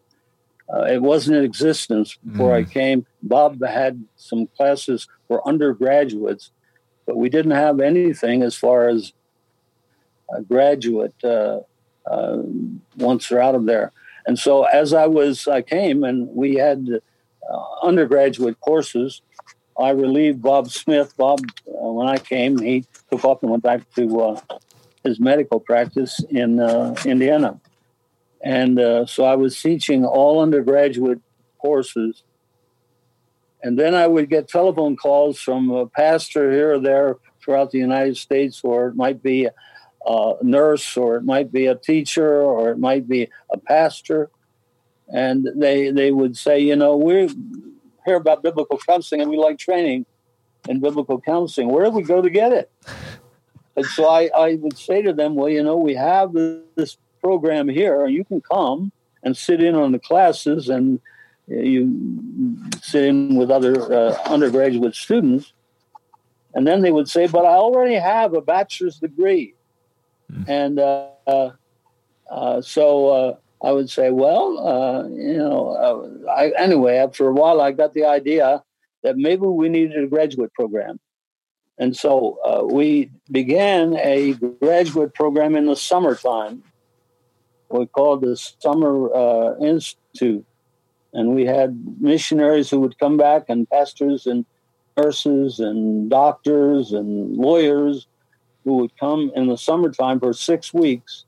Uh, 0.73 0.83
it 0.83 1.01
wasn't 1.01 1.37
in 1.37 1.43
existence 1.43 2.17
before 2.25 2.51
mm. 2.51 2.59
I 2.59 2.63
came. 2.63 3.05
Bob 3.23 3.63
had 3.65 4.03
some 4.17 4.47
classes 4.47 5.07
for 5.27 5.47
undergraduates, 5.47 6.51
but 7.05 7.17
we 7.17 7.29
didn't 7.29 7.51
have 7.51 7.79
anything 7.79 8.43
as 8.43 8.55
far 8.55 8.89
as 8.89 9.13
graduate 10.47 11.15
uh, 11.23 11.59
uh, 12.05 12.37
once 12.97 13.27
they're 13.27 13.41
out 13.41 13.55
of 13.55 13.65
there. 13.65 13.91
And 14.25 14.37
so 14.37 14.63
as 14.63 14.93
I 14.93 15.07
was, 15.07 15.47
I 15.47 15.61
came 15.61 16.03
and 16.03 16.27
we 16.35 16.55
had 16.55 16.87
uh, 17.49 17.63
undergraduate 17.81 18.59
courses. 18.59 19.21
I 19.79 19.91
relieved 19.91 20.41
Bob 20.41 20.69
Smith. 20.69 21.15
Bob, 21.17 21.39
when 21.65 22.07
I 22.07 22.17
came, 22.17 22.57
he 22.59 22.85
took 23.11 23.23
off 23.23 23.41
and 23.41 23.51
went 23.51 23.63
back 23.63 23.89
to 23.95 24.37
his 25.03 25.19
medical 25.19 25.59
practice 25.59 26.19
in 26.29 26.59
Indiana. 27.05 27.59
And 28.43 29.07
so 29.07 29.23
I 29.23 29.35
was 29.35 29.61
teaching 29.61 30.03
all 30.03 30.41
undergraduate 30.41 31.21
courses. 31.59 32.23
And 33.61 33.77
then 33.77 33.95
I 33.95 34.07
would 34.07 34.29
get 34.29 34.47
telephone 34.47 34.95
calls 34.95 35.39
from 35.39 35.69
a 35.69 35.87
pastor 35.87 36.51
here 36.51 36.73
or 36.73 36.79
there 36.79 37.17
throughout 37.43 37.71
the 37.71 37.77
United 37.77 38.17
States, 38.17 38.61
or 38.63 38.89
it 38.89 38.95
might 38.95 39.23
be 39.23 39.47
a 40.07 40.35
nurse, 40.41 40.97
or 40.97 41.15
it 41.17 41.23
might 41.23 41.51
be 41.51 41.65
a 41.65 41.75
teacher, 41.75 42.41
or 42.41 42.71
it 42.71 42.79
might 42.79 43.07
be 43.07 43.29
a 43.51 43.57
pastor. 43.57 44.29
And 45.09 45.47
they, 45.55 45.91
they 45.91 46.11
would 46.11 46.37
say, 46.37 46.59
you 46.59 46.75
know, 46.75 46.95
we 46.97 47.29
hear 48.05 48.15
about 48.15 48.43
biblical 48.43 48.77
counseling 48.77 49.21
and 49.21 49.29
we 49.29 49.37
like 49.37 49.57
training 49.57 50.05
in 50.67 50.79
biblical 50.79 51.19
counseling. 51.21 51.69
Where 51.69 51.85
do 51.85 51.91
we 51.91 52.03
go 52.03 52.21
to 52.21 52.29
get 52.29 52.51
it? 52.51 52.71
And 53.75 53.85
so 53.85 54.09
I, 54.09 54.29
I 54.35 54.55
would 54.55 54.77
say 54.77 55.01
to 55.01 55.13
them, 55.13 55.35
well, 55.35 55.49
you 55.49 55.63
know, 55.63 55.77
we 55.77 55.93
have 55.95 56.33
this 56.33 56.97
program 57.21 57.67
here. 57.67 58.05
And 58.05 58.13
you 58.13 58.25
can 58.25 58.41
come 58.41 58.91
and 59.23 59.35
sit 59.35 59.61
in 59.61 59.75
on 59.75 59.91
the 59.91 59.99
classes, 59.99 60.69
and 60.69 60.99
you 61.47 62.57
sit 62.81 63.03
in 63.03 63.35
with 63.35 63.51
other 63.51 63.93
uh, 63.93 64.17
undergraduate 64.25 64.95
students. 64.95 65.53
And 66.53 66.65
then 66.65 66.81
they 66.81 66.91
would 66.91 67.09
say, 67.09 67.27
"But 67.27 67.45
I 67.45 67.55
already 67.55 67.95
have 67.95 68.33
a 68.33 68.41
bachelor's 68.41 68.99
degree," 68.99 69.53
mm. 70.31 70.47
and 70.47 70.79
uh, 70.79 71.51
uh, 72.29 72.61
so 72.61 73.09
uh, 73.09 73.35
I 73.63 73.71
would 73.71 73.89
say, 73.89 74.11
"Well, 74.11 74.57
uh, 74.59 75.07
you 75.07 75.37
know." 75.37 75.69
Uh, 75.69 76.29
I, 76.29 76.51
anyway, 76.57 76.95
after 76.95 77.27
a 77.27 77.33
while, 77.33 77.61
I 77.61 77.71
got 77.71 77.93
the 77.93 78.05
idea 78.05 78.63
that 79.03 79.17
maybe 79.17 79.45
we 79.45 79.69
needed 79.69 80.03
a 80.03 80.07
graduate 80.07 80.53
program. 80.53 80.99
And 81.79 81.95
so 81.95 82.67
we 82.71 83.11
began 83.31 83.95
a 83.97 84.33
graduate 84.33 85.13
program 85.13 85.55
in 85.55 85.67
the 85.67 85.75
summertime 85.75 86.63
we 87.69 87.85
called 87.85 88.21
the 88.21 88.35
Summer 88.35 89.55
Institute. 89.61 90.43
And 91.13 91.35
we 91.35 91.45
had 91.45 91.79
missionaries 91.99 92.71
who 92.71 92.79
would 92.79 92.97
come 92.97 93.15
back, 93.15 93.45
and 93.47 93.69
pastors, 93.69 94.25
and 94.25 94.43
nurses, 94.97 95.59
and 95.59 96.09
doctors, 96.09 96.93
and 96.93 97.37
lawyers 97.37 98.07
who 98.67 98.73
would 98.73 98.91
come 98.99 99.31
in 99.33 99.47
the 99.47 99.57
summertime 99.57 100.19
for 100.19 100.33
six 100.33 100.73
weeks. 100.73 101.23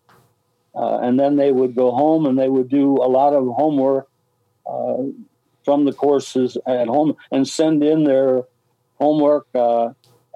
Uh, 0.76 1.00
and 1.00 1.18
then 1.18 1.38
they 1.38 1.54
would 1.54 1.74
go 1.74 1.90
home 1.92 2.26
and 2.26 2.38
they 2.38 2.50
would 2.50 2.68
do 2.68 2.98
a 2.98 3.08
lot 3.08 3.34
of 3.34 3.48
homework 3.48 4.10
uh, 4.70 4.98
from 5.64 5.86
the 5.86 5.94
courses 5.94 6.58
at 6.68 6.90
home 6.90 7.16
and 7.32 7.48
send 7.48 7.82
in 7.82 8.04
their 8.04 8.44
homework 8.96 9.48
uh, 9.56 9.86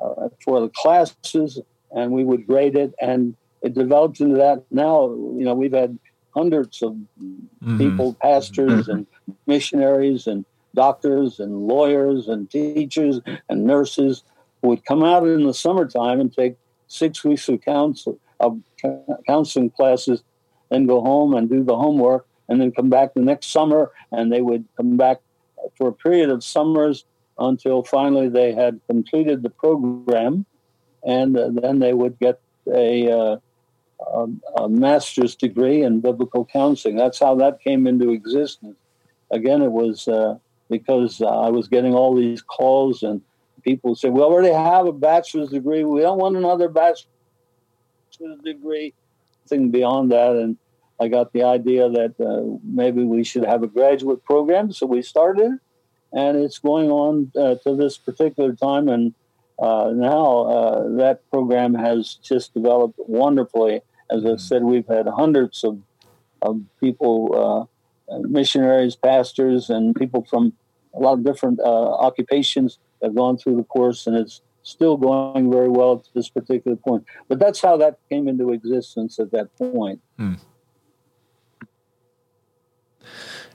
uh, 0.01 0.29
for 0.41 0.61
the 0.61 0.69
classes, 0.69 1.59
and 1.91 2.13
we 2.13 2.23
would 2.23 2.47
grade 2.47 2.77
it. 2.77 2.93
And 3.01 3.35
it 3.61 3.73
developed 3.73 4.21
into 4.21 4.37
that. 4.37 4.63
Now, 4.71 5.07
you 5.09 5.43
know, 5.43 5.55
we've 5.55 5.73
had 5.73 5.99
hundreds 6.33 6.81
of 6.81 6.93
mm-hmm. 6.93 7.77
people, 7.77 8.13
pastors 8.13 8.87
and 8.87 9.05
missionaries 9.45 10.25
and 10.25 10.45
doctors 10.73 11.41
and 11.41 11.67
lawyers 11.67 12.29
and 12.29 12.49
teachers 12.49 13.19
and 13.49 13.65
nurses 13.65 14.23
who 14.61 14.69
would 14.69 14.85
come 14.85 15.03
out 15.03 15.27
in 15.27 15.43
the 15.43 15.53
summertime 15.53 16.21
and 16.21 16.33
take 16.33 16.55
six 16.93 17.23
weeks 17.23 17.49
of 17.49 17.61
counsel 17.61 18.19
of 18.39 18.59
counseling 19.25 19.69
classes, 19.69 20.21
then 20.69 20.85
go 20.85 21.01
home 21.01 21.33
and 21.33 21.49
do 21.49 21.63
the 21.63 21.75
homework, 21.75 22.27
and 22.49 22.59
then 22.59 22.71
come 22.71 22.89
back 22.89 23.13
the 23.13 23.21
next 23.21 23.51
summer, 23.51 23.91
and 24.11 24.31
they 24.31 24.41
would 24.41 24.65
come 24.75 24.97
back 24.97 25.19
for 25.77 25.87
a 25.87 25.93
period 25.93 26.29
of 26.29 26.43
summers 26.43 27.05
until 27.39 27.83
finally 27.83 28.29
they 28.29 28.51
had 28.53 28.79
completed 28.87 29.41
the 29.41 29.49
program, 29.49 30.45
and 31.05 31.37
uh, 31.37 31.49
then 31.51 31.79
they 31.79 31.93
would 31.93 32.19
get 32.19 32.39
a 32.71 33.09
uh, 33.09 33.37
a, 34.13 34.27
a 34.63 34.69
master's 34.69 35.35
degree 35.35 35.81
in 35.81 36.01
biblical 36.01 36.45
counseling. 36.45 36.97
That's 36.97 37.19
how 37.19 37.35
that 37.35 37.61
came 37.61 37.87
into 37.87 38.11
existence. 38.11 38.77
Again, 39.31 39.61
it 39.61 39.71
was 39.71 40.07
uh, 40.07 40.37
because 40.69 41.21
I 41.21 41.49
was 41.49 41.67
getting 41.67 41.95
all 41.95 42.13
these 42.15 42.41
calls 42.41 43.03
and 43.03 43.21
people 43.63 43.95
say, 43.95 44.09
"We 44.09 44.21
already 44.21 44.53
have 44.53 44.85
a 44.85 44.93
bachelor's 44.93 45.49
degree. 45.49 45.83
We 45.83 46.01
don't 46.01 46.19
want 46.19 46.37
another 46.37 46.69
bachelor's 46.69 47.07
degree." 48.43 48.93
Thing 49.47 49.71
beyond 49.71 50.11
that, 50.13 50.35
and 50.37 50.57
I 50.99 51.09
got 51.09 51.33
the 51.33 51.43
idea 51.43 51.89
that 51.89 52.13
uh, 52.19 52.57
maybe 52.63 53.03
we 53.03 53.23
should 53.23 53.45
have 53.45 53.63
a 53.63 53.67
graduate 53.67 54.23
program. 54.23 54.71
So 54.71 54.85
we 54.85 55.01
started, 55.01 55.51
and 56.13 56.37
it's 56.37 56.59
going 56.59 56.89
on 56.89 57.31
uh, 57.35 57.55
to 57.63 57.75
this 57.75 57.97
particular 57.97 58.53
time. 58.53 58.87
And 58.87 59.13
uh, 59.59 59.91
now 59.93 60.43
uh, 60.43 60.89
that 60.97 61.29
program 61.29 61.73
has 61.73 62.15
just 62.15 62.53
developed 62.53 62.99
wonderfully. 62.99 63.81
As 64.09 64.25
I 64.25 64.37
said, 64.37 64.63
we've 64.63 64.87
had 64.87 65.07
hundreds 65.07 65.63
of, 65.63 65.79
of 66.41 66.61
people, 66.79 67.69
uh, 68.09 68.19
missionaries, 68.21 68.95
pastors, 68.95 69.69
and 69.69 69.95
people 69.95 70.25
from 70.29 70.53
a 70.93 70.99
lot 70.99 71.13
of 71.13 71.25
different 71.25 71.59
uh, 71.59 71.93
occupations 71.95 72.77
have 73.03 73.15
gone 73.15 73.37
through 73.37 73.57
the 73.57 73.63
course, 73.63 74.07
and 74.07 74.15
it's 74.15 74.41
still 74.63 74.97
going 74.97 75.51
very 75.51 75.69
well 75.69 75.99
to 75.99 76.09
this 76.13 76.29
particular 76.29 76.77
point. 76.77 77.05
But 77.27 77.39
that's 77.39 77.61
how 77.61 77.77
that 77.77 77.99
came 78.09 78.27
into 78.27 78.51
existence 78.51 79.19
at 79.19 79.31
that 79.31 79.55
point. 79.57 80.01
Hmm. 80.17 80.33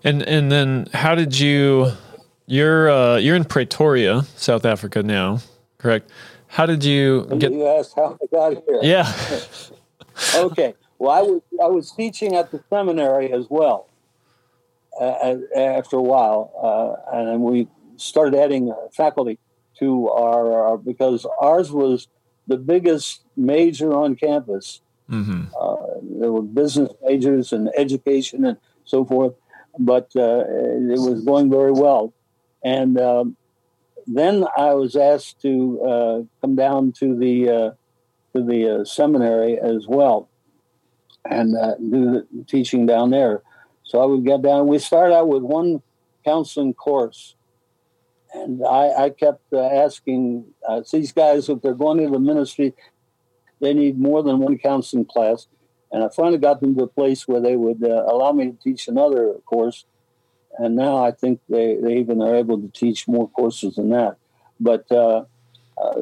And 0.05 0.23
and 0.23 0.53
then 0.53 0.89
how 0.93 1.15
did 1.15 1.39
you? 1.39 1.93
You're 2.47 2.91
uh, 2.91 3.17
you're 3.17 3.37
in 3.37 3.45
Pretoria, 3.45 4.23
South 4.37 4.65
Africa 4.65 5.03
now, 5.03 5.41
correct? 5.79 6.11
How 6.47 6.67
did 6.67 6.85
you 6.85 7.27
get? 7.39 7.53
You 7.53 7.67
asked 7.67 7.95
how 7.97 8.19
I 8.23 8.27
got 8.31 8.63
here. 8.67 8.81
Yeah. 8.83 9.13
okay. 10.35 10.75
Well, 10.99 11.11
I 11.11 11.23
was 11.23 11.43
I 11.63 11.67
was 11.67 11.93
teaching 11.93 12.37
at 12.37 12.51
the 12.51 12.63
seminary 12.71 13.33
as 13.33 13.47
well. 13.51 13.89
Uh, 14.99 15.37
after 15.55 15.97
a 15.97 16.03
while, 16.03 16.51
uh, 16.61 17.17
and 17.17 17.29
then 17.29 17.41
we 17.43 17.69
started 17.99 18.39
adding 18.39 18.75
faculty 18.93 19.39
to 19.79 20.09
our, 20.09 20.53
our, 20.53 20.79
because 20.79 21.27
ours 21.41 21.71
was 21.71 22.09
the 22.47 22.57
biggest 22.57 23.23
major 23.37 23.93
on 23.95 24.17
campus. 24.17 24.81
Mm-hmm. 25.11 25.45
Uh, 25.59 25.77
there 26.21 26.33
were 26.33 26.43
business 26.43 26.93
majors 27.03 27.53
and 27.53 27.71
education 27.77 28.45
and 28.45 28.59
so 28.85 29.05
forth, 29.05 29.35
but 29.79 30.11
uh, 30.17 30.45
it 30.47 30.99
was 30.99 31.23
going 31.25 31.51
very 31.51 31.73
well. 31.73 32.13
And 32.65 32.99
um, 33.01 33.37
then 34.07 34.45
I 34.57 34.75
was 34.75 34.97
asked 34.97 35.41
to 35.43 35.83
uh, 35.83 36.23
come 36.41 36.57
down 36.57 36.93
to 36.93 37.17
the 37.17 37.49
uh, 37.49 37.71
to 38.35 38.45
the 38.45 38.81
uh, 38.81 38.85
seminary 38.85 39.59
as 39.59 39.87
well 39.87 40.29
and 41.25 41.57
uh, 41.57 41.77
do 41.77 42.25
the 42.33 42.45
teaching 42.47 42.87
down 42.87 43.11
there. 43.11 43.43
So 43.85 44.03
I 44.03 44.07
would 44.07 44.25
get 44.25 44.43
down. 44.43 44.67
We 44.67 44.79
started 44.79 45.15
out 45.15 45.29
with 45.29 45.43
one 45.43 45.83
counseling 46.25 46.75
course, 46.75 47.35
and 48.35 48.65
I, 48.65 49.05
I 49.05 49.11
kept 49.11 49.53
uh, 49.53 49.61
asking 49.61 50.45
uh, 50.69 50.83
these 50.93 51.13
guys 51.13 51.49
if 51.49 51.63
they're 51.63 51.75
going 51.75 51.99
to 51.99 52.11
the 52.11 52.19
ministry, 52.19 52.75
they 53.61 53.75
need 53.75 53.99
more 53.99 54.23
than 54.23 54.39
one 54.39 54.59
counseling 54.59 55.07
class. 55.07 55.47
And 55.91 56.05
I 56.05 56.09
finally 56.09 56.39
got 56.39 56.61
them 56.61 56.77
to 56.77 56.85
a 56.85 56.89
place 56.89 57.27
where 57.27 57.41
they 57.41 57.57
would 57.57 57.83
uh, 57.83 58.05
allow 58.07 58.33
me 58.33 58.51
to 58.51 58.59
teach 58.63 58.89
another 58.89 59.35
course. 59.47 59.85
And 60.59 60.77
now 60.77 61.03
I 61.03 61.13
think 61.13 61.41
they, 61.49 61.77
they 61.77 61.99
even 61.99 62.21
are 62.21 62.35
able 62.35 62.61
to 62.61 62.69
teach 62.69 63.09
more 63.09 63.29
courses 63.31 63.77
than 63.77 63.91
that. 63.91 64.17
But 64.61 64.91
uh, 64.93 65.25
uh, 65.81 65.95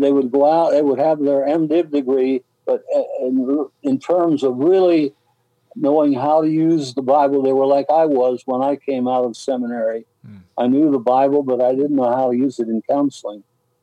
they 0.00 0.12
would 0.12 0.30
go 0.30 0.50
out, 0.50 0.72
they 0.72 0.82
would 0.82 0.98
have 0.98 1.20
their 1.20 1.46
MDiv 1.46 1.90
degree, 1.90 2.42
but 2.66 2.82
uh, 2.94 3.02
in, 3.20 3.66
in 3.82 3.98
terms 3.98 4.42
of 4.42 4.56
really 4.56 5.14
knowing 5.76 6.12
how 6.12 6.42
to 6.42 6.48
use 6.48 6.94
the 6.94 7.02
Bible, 7.02 7.42
they 7.42 7.52
were 7.52 7.66
like 7.66 7.86
I 7.90 8.06
was 8.06 8.42
when 8.46 8.62
I 8.62 8.76
came 8.76 9.08
out 9.08 9.24
of 9.24 9.36
seminary. 9.36 10.06
Mm. 10.26 10.40
I 10.56 10.66
knew 10.66 10.90
the 10.90 10.98
Bible, 10.98 11.42
but 11.42 11.60
I 11.60 11.74
didn't 11.74 11.96
know 11.96 12.10
how 12.10 12.30
to 12.30 12.36
use 12.36 12.58
it 12.58 12.68
in 12.68 12.82
counseling. 12.88 13.42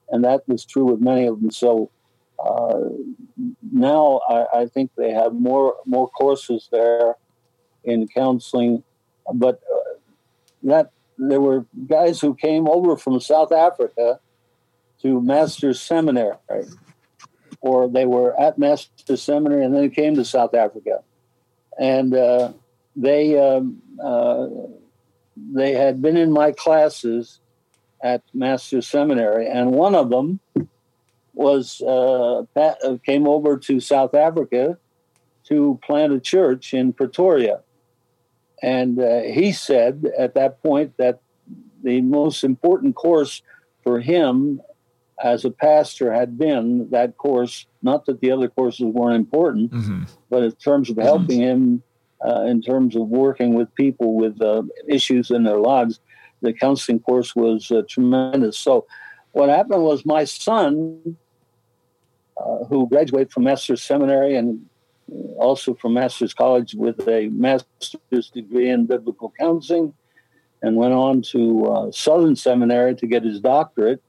And 0.09 0.23
that 0.23 0.47
was 0.47 0.65
true 0.65 0.85
with 0.85 0.99
many 0.99 1.25
of 1.25 1.41
them. 1.41 1.51
So 1.51 1.89
uh, 2.43 2.79
now 3.71 4.21
I, 4.27 4.61
I, 4.61 4.65
think 4.65 4.91
they 4.97 5.11
have 5.11 5.33
more 5.33 5.75
more 5.85 6.09
courses 6.09 6.67
there 6.71 7.15
in 7.83 8.07
counseling, 8.07 8.83
but 9.33 9.61
uh, 9.73 9.97
that 10.63 10.91
there 11.17 11.41
were 11.41 11.65
guys 11.87 12.19
who 12.19 12.33
came 12.33 12.67
over 12.67 12.97
from 12.97 13.19
South 13.19 13.51
Africa 13.51 14.19
to 15.01 15.21
Master's 15.21 15.79
Seminary, 15.79 16.35
or 17.61 17.87
they 17.87 18.05
were 18.05 18.39
at 18.39 18.57
Master's 18.57 19.21
Seminary 19.21 19.63
and 19.63 19.75
then 19.75 19.89
came 19.91 20.15
to 20.15 20.25
South 20.25 20.55
Africa, 20.55 21.03
and 21.79 22.15
uh, 22.15 22.51
they 22.95 23.39
um, 23.39 23.81
uh, 24.03 24.47
they 25.35 25.73
had 25.73 26.01
been 26.01 26.17
in 26.17 26.31
my 26.31 26.51
classes 26.51 27.39
at 28.03 28.23
Master's 28.33 28.87
Seminary, 28.87 29.47
and 29.47 29.71
one 29.71 29.95
of 29.95 30.09
them 30.09 30.39
was 31.33 31.81
uh, 31.81 32.43
uh, 32.55 32.97
came 33.05 33.27
over 33.27 33.57
to 33.57 33.79
South 33.79 34.13
Africa 34.13 34.77
to 35.45 35.79
plant 35.83 36.13
a 36.13 36.19
church 36.19 36.73
in 36.73 36.93
Pretoria, 36.93 37.61
and 38.61 38.99
uh, 38.99 39.21
he 39.21 39.51
said 39.51 40.05
at 40.17 40.33
that 40.35 40.61
point 40.61 40.97
that 40.97 41.21
the 41.83 42.01
most 42.01 42.43
important 42.43 42.95
course 42.95 43.41
for 43.83 43.99
him 43.99 44.61
as 45.23 45.45
a 45.45 45.51
pastor 45.51 46.11
had 46.11 46.37
been 46.37 46.89
that 46.91 47.17
course. 47.17 47.65
Not 47.81 48.05
that 48.05 48.21
the 48.21 48.31
other 48.31 48.47
courses 48.47 48.85
weren't 48.85 49.15
important, 49.15 49.71
mm-hmm. 49.71 50.03
but 50.29 50.43
in 50.43 50.51
terms 50.53 50.89
of 50.89 50.97
helping 50.97 51.39
mm-hmm. 51.39 51.73
him, 51.73 51.83
uh, 52.25 52.43
in 52.43 52.61
terms 52.61 52.95
of 52.95 53.07
working 53.07 53.53
with 53.53 53.73
people 53.75 54.15
with 54.15 54.41
uh, 54.41 54.63
issues 54.87 55.31
in 55.31 55.43
their 55.43 55.57
lives, 55.57 55.99
the 56.41 56.53
counseling 56.53 56.99
course 56.99 57.35
was 57.35 57.71
uh, 57.71 57.81
tremendous. 57.89 58.57
So, 58.57 58.85
what 59.31 59.49
happened 59.49 59.83
was 59.83 60.05
my 60.05 60.25
son, 60.25 61.15
uh, 62.37 62.65
who 62.65 62.87
graduated 62.89 63.31
from 63.31 63.43
Master's 63.43 63.81
Seminary 63.81 64.35
and 64.35 64.65
also 65.37 65.73
from 65.75 65.93
Master's 65.93 66.33
College 66.33 66.73
with 66.73 67.07
a 67.07 67.27
master's 67.29 68.29
degree 68.33 68.69
in 68.69 68.85
biblical 68.85 69.33
counseling, 69.39 69.93
and 70.61 70.75
went 70.75 70.93
on 70.93 71.21
to 71.21 71.65
uh, 71.65 71.91
Southern 71.91 72.35
Seminary 72.35 72.95
to 72.95 73.07
get 73.07 73.23
his 73.23 73.39
doctorate. 73.39 74.01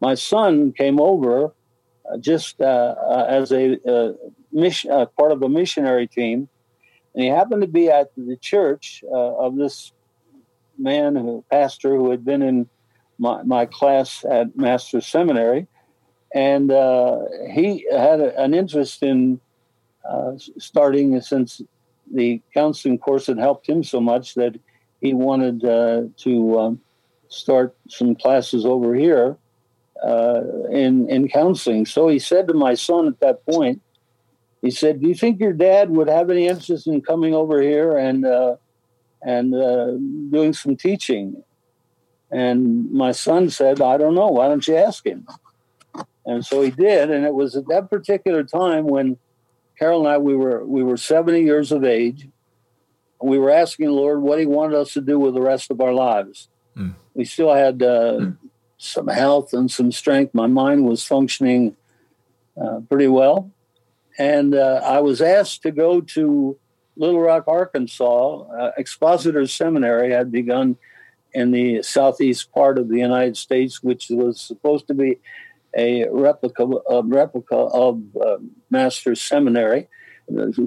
My 0.00 0.14
son 0.14 0.72
came 0.72 1.00
over 1.00 1.54
just 2.20 2.60
uh, 2.60 2.94
as 3.28 3.50
a 3.50 3.78
mission, 4.52 4.90
part 5.16 5.32
of 5.32 5.42
a 5.42 5.48
missionary 5.48 6.06
team, 6.06 6.48
and 7.16 7.24
he 7.24 7.26
happened 7.28 7.62
to 7.62 7.68
be 7.68 7.88
at 7.88 8.12
the 8.16 8.36
church 8.36 9.02
of 9.10 9.56
this 9.56 9.92
man, 10.78 11.16
who 11.16 11.44
pastor, 11.50 11.96
who 11.96 12.10
had 12.10 12.24
been 12.24 12.42
in 12.42 12.68
my, 13.18 13.42
my 13.42 13.66
class 13.66 14.24
at 14.30 14.54
Master's 14.56 15.06
Seminary, 15.06 15.66
and 16.34 16.70
he 17.50 17.86
had 17.90 18.20
a, 18.20 18.38
an 18.38 18.54
interest 18.54 19.02
in 19.02 19.40
starting 20.58 21.20
since 21.20 21.62
the 22.12 22.40
counseling 22.54 22.98
course 22.98 23.26
had 23.26 23.38
helped 23.38 23.68
him 23.68 23.82
so 23.82 24.00
much 24.00 24.34
that 24.34 24.54
he 25.00 25.14
wanted 25.14 25.64
uh, 25.64 26.02
to 26.18 26.58
um, 26.58 26.80
start 27.28 27.76
some 27.88 28.14
classes 28.14 28.64
over 28.64 28.94
here 28.94 29.36
uh, 30.02 30.42
in 30.70 31.08
in 31.10 31.28
counseling. 31.28 31.86
So 31.86 32.08
he 32.08 32.18
said 32.18 32.48
to 32.48 32.54
my 32.54 32.74
son 32.74 33.08
at 33.08 33.20
that 33.20 33.44
point, 33.46 33.80
he 34.66 34.70
said, 34.70 35.00
"Do 35.00 35.08
you 35.08 35.14
think 35.14 35.40
your 35.40 35.52
dad 35.52 35.90
would 35.90 36.08
have 36.08 36.30
any 36.30 36.46
interest 36.46 36.86
in 36.86 37.00
coming 37.00 37.34
over 37.34 37.60
here 37.62 37.96
and 37.96 38.26
uh, 38.26 38.56
and 39.22 39.54
uh, 39.54 39.92
doing 40.30 40.52
some 40.52 40.76
teaching?" 40.76 41.42
And 42.30 42.90
my 42.92 43.12
son 43.12 43.50
said, 43.50 43.80
"I 43.80 43.96
don't 43.96 44.14
know. 44.14 44.28
Why 44.28 44.48
don't 44.48 44.66
you 44.66 44.76
ask 44.76 45.06
him?" 45.06 45.26
And 46.26 46.44
so 46.44 46.60
he 46.60 46.70
did, 46.70 47.10
and 47.10 47.24
it 47.24 47.34
was 47.34 47.56
at 47.56 47.68
that 47.68 47.88
particular 47.88 48.42
time 48.42 48.86
when 48.86 49.16
Carol 49.78 50.00
and 50.00 50.08
I 50.08 50.18
we 50.18 50.36
were 50.36 50.64
we 50.64 50.82
were 50.82 50.96
seventy 50.96 51.42
years 51.42 51.72
of 51.72 51.84
age 51.84 52.28
we 53.20 53.38
were 53.38 53.50
asking 53.50 53.86
the 53.86 53.92
Lord 53.92 54.22
what 54.22 54.38
He 54.38 54.46
wanted 54.46 54.76
us 54.76 54.92
to 54.94 55.00
do 55.00 55.18
with 55.18 55.34
the 55.34 55.40
rest 55.40 55.70
of 55.70 55.80
our 55.80 55.92
lives. 55.92 56.48
Mm. 56.76 56.94
We 57.14 57.24
still 57.24 57.54
had 57.54 57.82
uh, 57.82 58.18
mm. 58.20 58.36
some 58.78 59.08
health 59.08 59.52
and 59.52 59.70
some 59.70 59.92
strength. 59.92 60.34
My 60.34 60.46
mind 60.46 60.84
was 60.84 61.04
functioning 61.04 61.76
uh, 62.60 62.80
pretty 62.88 63.08
well. 63.08 63.50
And 64.18 64.54
uh, 64.54 64.80
I 64.84 65.00
was 65.00 65.20
asked 65.20 65.62
to 65.62 65.70
go 65.70 66.00
to 66.00 66.58
Little 66.96 67.20
Rock, 67.20 67.44
Arkansas. 67.46 68.40
Uh, 68.40 68.72
Expositor 68.76 69.46
Seminary 69.46 70.12
had 70.12 70.32
begun 70.32 70.76
in 71.34 71.50
the 71.50 71.82
southeast 71.82 72.50
part 72.52 72.78
of 72.78 72.88
the 72.88 72.98
United 72.98 73.36
States, 73.36 73.82
which 73.82 74.08
was 74.08 74.40
supposed 74.40 74.86
to 74.86 74.94
be 74.94 75.18
a 75.76 76.08
replica, 76.08 76.64
a 76.88 77.02
replica 77.02 77.54
of 77.56 78.00
uh, 78.16 78.38
Master's 78.70 79.20
Seminary 79.20 79.88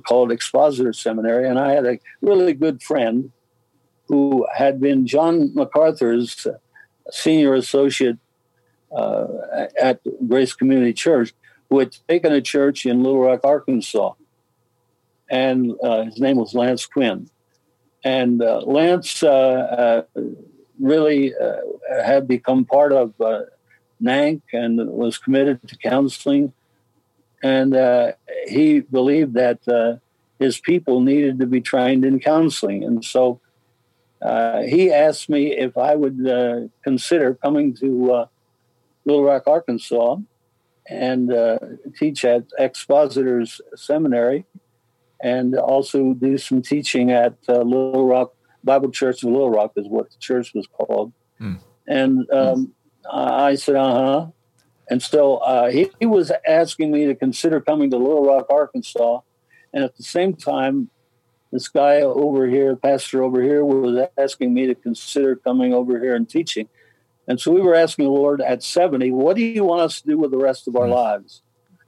called 0.07 0.31
Expositor 0.31 0.93
Seminary, 0.93 1.47
and 1.47 1.59
I 1.59 1.73
had 1.73 1.85
a 1.85 1.99
really 2.21 2.53
good 2.53 2.81
friend 2.81 3.31
who 4.07 4.47
had 4.55 4.79
been 4.79 5.05
John 5.05 5.53
MacArthur's 5.53 6.47
senior 7.11 7.53
associate 7.55 8.17
uh, 8.95 9.27
at 9.79 9.99
Grace 10.27 10.53
Community 10.53 10.93
Church, 10.93 11.33
who 11.69 11.79
had 11.79 11.95
taken 12.07 12.33
a 12.33 12.41
church 12.41 12.85
in 12.85 13.03
Little 13.03 13.21
Rock, 13.21 13.41
Arkansas, 13.43 14.13
and 15.29 15.73
uh, 15.83 16.05
his 16.05 16.19
name 16.19 16.37
was 16.37 16.53
Lance 16.53 16.85
Quinn. 16.85 17.29
And 18.03 18.41
uh, 18.41 18.61
Lance 18.61 19.21
uh, 19.21 20.03
uh, 20.15 20.21
really 20.79 21.33
uh, 21.35 21.57
had 22.03 22.27
become 22.27 22.65
part 22.65 22.91
of 22.91 23.13
NANC 24.01 24.41
and 24.53 24.89
was 24.89 25.17
committed 25.17 25.67
to 25.67 25.77
counseling. 25.77 26.53
And 27.43 27.75
he 28.47 28.79
believed 28.79 29.33
that 29.35 29.99
his 30.39 30.59
people 30.59 31.01
needed 31.01 31.39
to 31.39 31.45
be 31.45 31.61
trained 31.61 32.05
in 32.05 32.19
counseling, 32.19 32.83
and 32.83 33.03
so 33.03 33.39
uh, 34.21 34.61
he 34.63 34.91
asked 34.91 35.29
me 35.29 35.55
if 35.55 35.77
I 35.77 35.95
would 35.95 36.27
uh, 36.27 36.67
consider 36.83 37.35
coming 37.35 37.73
to 37.75 38.13
uh, 38.13 38.25
Little 39.05 39.23
Rock, 39.23 39.43
Arkansas, 39.47 40.17
and 40.89 41.31
uh, 41.31 41.59
teach 41.97 42.25
at 42.25 42.45
Expositors 42.57 43.61
Seminary, 43.75 44.45
and 45.21 45.55
also 45.55 46.13
do 46.13 46.37
some 46.37 46.61
teaching 46.61 47.11
at 47.11 47.35
Little 47.47 48.07
Rock 48.07 48.33
Bible 48.63 48.91
Church 48.91 49.23
of 49.23 49.29
Little 49.29 49.51
Rock, 49.51 49.73
is 49.75 49.87
what 49.87 50.09
the 50.09 50.17
church 50.19 50.53
was 50.53 50.67
called. 50.67 51.13
Mm. 51.39 51.59
And 51.87 52.31
um, 52.31 52.73
I 53.11 53.55
said, 53.55 53.75
"Uh 53.75 53.93
huh." 53.93 54.27
And 54.89 55.01
so 55.01 55.37
uh, 55.37 55.69
he, 55.69 55.91
he, 55.99 56.07
was 56.07 56.31
asking 56.47 56.91
me 56.91 57.05
to 57.05 57.13
consider 57.13 57.61
coming 57.61 57.91
to 57.91 57.97
Little 57.97 58.25
Rock, 58.25 58.47
Arkansas. 58.49 59.19
And 59.71 59.83
at 59.83 59.95
the 59.95 60.03
same 60.03 60.33
time, 60.33 60.89
this 61.51 61.67
guy 61.67 62.01
over 62.01 62.47
here, 62.47 62.75
pastor 62.75 63.21
over 63.21 63.41
here, 63.41 63.63
was 63.63 64.07
asking 64.17 64.53
me 64.53 64.65
to 64.65 64.73
consider 64.73 65.35
coming 65.35 65.73
over 65.73 65.99
here 65.99 66.15
and 66.15 66.27
teaching. 66.27 66.67
And 67.29 67.39
so 67.39 67.51
we 67.51 67.61
were 67.61 67.75
asking 67.75 68.05
the 68.05 68.11
Lord 68.11 68.41
at 68.41 68.61
70, 68.63 69.11
what 69.11 69.37
do 69.37 69.43
you 69.43 69.63
want 69.63 69.83
us 69.83 70.01
to 70.01 70.07
do 70.07 70.17
with 70.17 70.31
the 70.31 70.37
rest 70.37 70.67
of 70.67 70.75
our 70.75 70.87
hmm. 70.87 70.93
lives? 70.93 71.41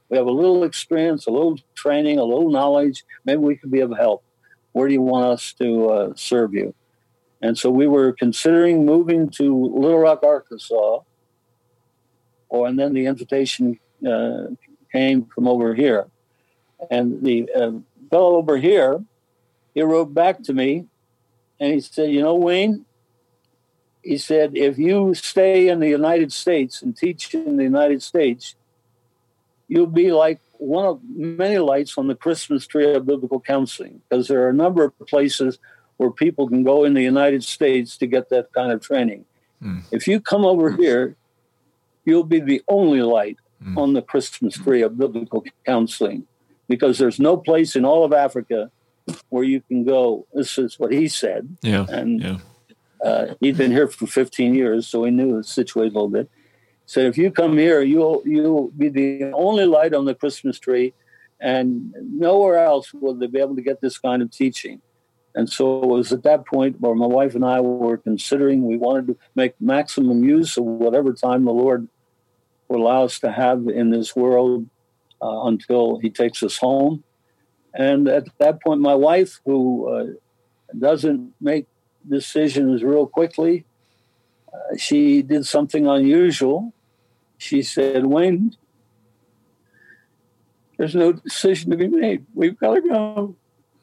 We 0.08 0.16
have 0.16 0.26
a 0.26 0.32
little 0.32 0.64
experience, 0.64 1.26
a 1.26 1.30
little 1.30 1.58
training, 1.74 2.18
a 2.18 2.24
little 2.24 2.50
knowledge. 2.50 3.04
Maybe 3.24 3.38
we 3.38 3.56
could 3.56 3.70
be 3.70 3.80
of 3.80 3.90
help. 3.96 4.24
Where 4.72 4.88
do 4.88 4.94
you 4.94 5.02
want 5.02 5.26
us 5.26 5.52
to 5.54 5.90
uh, 5.90 6.12
serve 6.16 6.54
you? 6.54 6.74
And 7.42 7.58
so 7.58 7.70
we 7.70 7.86
were 7.86 8.12
considering 8.12 8.86
moving 8.86 9.28
to 9.30 9.66
Little 9.74 9.98
Rock, 9.98 10.22
Arkansas 10.22 11.00
or 12.52 12.66
and 12.66 12.78
then 12.78 12.92
the 12.92 13.06
invitation 13.06 13.80
uh, 14.06 14.44
came 14.92 15.24
from 15.24 15.48
over 15.48 15.74
here, 15.74 16.06
and 16.90 17.24
the 17.24 17.50
uh, 17.50 17.72
fellow 18.10 18.36
over 18.36 18.58
here, 18.58 19.02
he 19.74 19.80
wrote 19.80 20.12
back 20.12 20.42
to 20.42 20.52
me, 20.52 20.84
and 21.58 21.72
he 21.72 21.80
said, 21.80 22.10
"You 22.10 22.20
know, 22.20 22.34
Wayne." 22.34 22.84
He 24.02 24.18
said, 24.18 24.56
if 24.56 24.78
you 24.78 25.14
stay 25.14 25.68
in 25.68 25.80
the 25.80 25.88
United 25.88 26.32
States 26.32 26.82
and 26.82 26.96
teach 26.96 27.34
in 27.34 27.56
the 27.56 27.62
United 27.62 28.02
States, 28.02 28.56
you'll 29.68 29.86
be 29.86 30.12
like 30.12 30.40
one 30.58 30.84
of 30.84 31.00
many 31.04 31.58
lights 31.58 31.96
on 31.96 32.08
the 32.08 32.14
Christmas 32.14 32.66
tree 32.66 32.94
of 32.94 33.06
biblical 33.06 33.40
counseling, 33.40 34.00
because 34.08 34.28
there 34.28 34.42
are 34.42 34.48
a 34.48 34.54
number 34.54 34.84
of 34.84 34.98
places 35.06 35.58
where 35.98 36.10
people 36.10 36.48
can 36.48 36.64
go 36.64 36.84
in 36.84 36.94
the 36.94 37.02
United 37.02 37.44
States 37.44 37.96
to 37.98 38.06
get 38.06 38.28
that 38.30 38.52
kind 38.52 38.72
of 38.72 38.80
training. 38.80 39.24
Mm. 39.62 39.82
If 39.92 40.08
you 40.08 40.20
come 40.20 40.44
over 40.44 40.72
here, 40.72 41.16
you'll 42.04 42.24
be 42.24 42.40
the 42.40 42.62
only 42.68 43.02
light 43.02 43.38
mm. 43.64 43.76
on 43.76 43.92
the 43.92 44.02
Christmas 44.02 44.54
tree 44.54 44.82
of 44.82 44.98
biblical 44.98 45.44
counseling 45.64 46.26
because 46.68 46.98
there's 46.98 47.20
no 47.20 47.36
place 47.36 47.76
in 47.76 47.84
all 47.84 48.04
of 48.04 48.12
Africa 48.12 48.70
where 49.28 49.44
you 49.44 49.60
can 49.60 49.84
go. 49.84 50.26
This 50.32 50.58
is 50.58 50.78
what 50.78 50.92
he 50.92 51.08
said. 51.08 51.56
Yeah. 51.62 51.86
And 51.88 52.20
yeah. 52.20 52.38
Uh, 53.04 53.34
he'd 53.40 53.56
been 53.56 53.72
here 53.72 53.88
for 53.88 54.06
15 54.06 54.54
years, 54.54 54.86
so 54.86 55.04
he 55.04 55.10
knew 55.10 55.36
the 55.36 55.44
situation 55.44 55.96
a 55.96 55.98
little 55.98 56.08
bit. 56.08 56.30
Said, 56.86 57.06
if 57.06 57.18
you 57.18 57.30
come 57.30 57.56
here, 57.56 57.80
you'll 57.80 58.22
you'll 58.24 58.68
be 58.70 58.88
the 58.88 59.32
only 59.32 59.66
light 59.66 59.94
on 59.94 60.04
the 60.04 60.14
Christmas 60.14 60.58
tree, 60.58 60.94
and 61.40 61.92
nowhere 61.98 62.58
else 62.58 62.92
will 62.92 63.14
they 63.14 63.26
be 63.26 63.40
able 63.40 63.56
to 63.56 63.62
get 63.62 63.80
this 63.80 63.98
kind 63.98 64.22
of 64.22 64.30
teaching. 64.30 64.80
And 65.34 65.48
so 65.48 65.82
it 65.82 65.86
was 65.86 66.12
at 66.12 66.24
that 66.24 66.46
point 66.46 66.80
where 66.80 66.94
my 66.94 67.06
wife 67.06 67.34
and 67.34 67.44
I 67.44 67.60
were 67.60 67.96
considering 67.96 68.66
we 68.66 68.76
wanted 68.76 69.06
to 69.06 69.16
make 69.34 69.54
maximum 69.60 70.24
use 70.24 70.56
of 70.56 70.64
whatever 70.64 71.12
time 71.12 71.44
the 71.44 71.52
Lord 71.52 71.88
would 72.68 72.80
allow 72.80 73.04
us 73.04 73.18
to 73.20 73.32
have 73.32 73.66
in 73.68 73.90
this 73.90 74.14
world 74.14 74.68
uh, 75.22 75.44
until 75.44 75.98
He 75.98 76.10
takes 76.10 76.42
us 76.42 76.58
home. 76.58 77.02
And 77.74 78.08
at 78.08 78.28
that 78.38 78.62
point, 78.62 78.80
my 78.80 78.94
wife, 78.94 79.40
who 79.46 79.88
uh, 79.88 80.06
doesn't 80.78 81.32
make 81.40 81.66
decisions 82.08 82.82
real 82.82 83.06
quickly, 83.06 83.64
uh, 84.52 84.76
she 84.76 85.22
did 85.22 85.46
something 85.46 85.86
unusual. 85.86 86.72
She 87.38 87.62
said, 87.62 88.06
Wayne, 88.06 88.56
there's 90.76 90.94
no 90.94 91.12
decision 91.12 91.70
to 91.70 91.76
be 91.76 91.88
made. 91.88 92.26
We've 92.34 92.58
got 92.58 92.74
to 92.74 92.80
go. 92.80 93.36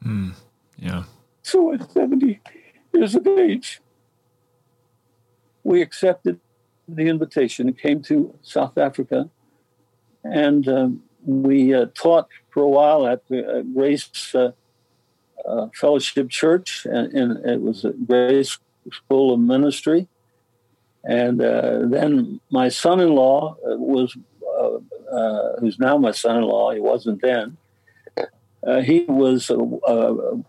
Mm, 0.04 0.34
yeah. 0.76 1.04
So 1.42 1.72
at 1.72 1.90
70 1.90 2.40
years 2.92 3.14
of 3.14 3.26
age, 3.26 3.80
we 5.62 5.82
accepted 5.82 6.40
the 6.88 7.06
invitation 7.06 7.68
and 7.68 7.78
came 7.78 8.02
to 8.02 8.34
South 8.42 8.78
Africa. 8.78 9.30
And 10.24 10.68
um, 10.68 11.02
we 11.24 11.74
uh, 11.74 11.86
taught 11.94 12.28
for 12.50 12.62
a 12.62 12.68
while 12.68 13.06
at 13.06 13.22
uh, 13.30 13.62
Grace 13.62 14.34
uh, 15.50 15.62
uh 15.62 15.68
Fellowship 15.74 16.28
Church, 16.28 16.86
and, 16.86 17.12
and, 17.12 17.46
it 17.46 17.60
was 17.60 17.84
a 17.84 17.90
Grace 17.90 18.58
School 18.92 19.34
of 19.34 19.40
Ministry. 19.40 20.08
And 21.04 21.40
uh, 21.40 21.86
then 21.86 22.40
my 22.50 22.68
son 22.68 23.00
in 23.00 23.14
law 23.14 23.56
uh, 23.66 23.76
was, 23.76 24.16
who's 25.58 25.78
now 25.78 25.96
my 25.96 26.12
son 26.12 26.36
in 26.38 26.42
law, 26.42 26.72
he 26.72 26.80
wasn't 26.80 27.22
then, 27.22 27.56
uh, 28.66 28.80
he 28.82 29.06
was 29.08 29.50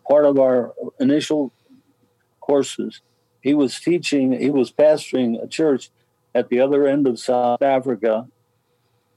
part 0.07 0.25
of 0.25 0.39
our 0.39 0.73
initial 0.99 1.53
courses. 2.41 3.01
He 3.41 3.53
was 3.53 3.79
teaching, 3.79 4.33
he 4.33 4.49
was 4.49 4.71
pastoring 4.71 5.41
a 5.41 5.47
church 5.47 5.89
at 6.35 6.49
the 6.49 6.59
other 6.59 6.85
end 6.85 7.07
of 7.07 7.17
South 7.19 7.61
Africa, 7.61 8.27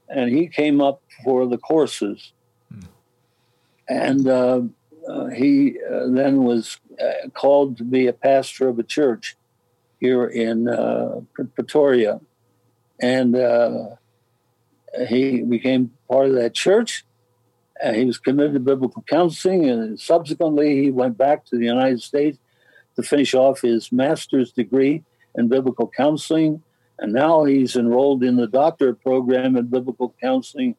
and 0.07 0.29
he 0.29 0.47
came 0.47 0.81
up 0.81 1.01
for 1.23 1.45
the 1.45 1.57
courses. 1.57 2.31
Hmm. 2.69 2.79
And 3.89 4.71
uh, 5.07 5.11
uh, 5.11 5.27
he 5.27 5.77
uh, 5.89 6.07
then 6.07 6.43
was 6.43 6.79
uh, 7.01 7.29
called 7.33 7.77
to 7.77 7.83
be 7.83 8.07
a 8.07 8.13
pastor 8.13 8.67
of 8.67 8.79
a 8.79 8.83
church 8.83 9.35
here 9.99 10.25
in 10.25 10.67
uh, 10.67 11.21
Pretoria. 11.55 12.19
And 13.01 13.35
he 15.09 15.41
became 15.41 15.91
part 16.07 16.27
of 16.27 16.35
that 16.35 16.53
church 16.53 17.05
uh, 17.83 17.91
he 17.91 18.05
was 18.05 18.17
committed 18.17 18.53
to 18.53 18.59
biblical 18.59 19.03
counseling, 19.07 19.69
and 19.69 19.99
subsequently 19.99 20.81
he 20.81 20.91
went 20.91 21.17
back 21.17 21.45
to 21.45 21.57
the 21.57 21.65
United 21.65 22.01
States 22.01 22.37
to 22.95 23.03
finish 23.03 23.33
off 23.33 23.61
his 23.61 23.91
master's 23.91 24.51
degree 24.51 25.03
in 25.35 25.49
biblical 25.49 25.91
counseling. 25.95 26.61
And 26.97 27.11
now 27.11 27.43
he's 27.43 27.75
enrolled 27.75 28.23
in 28.23 28.37
the 28.37 28.47
doctorate 28.47 29.01
program 29.01 29.57
in 29.57 29.67
biblical 29.67 30.15
counseling 30.21 30.77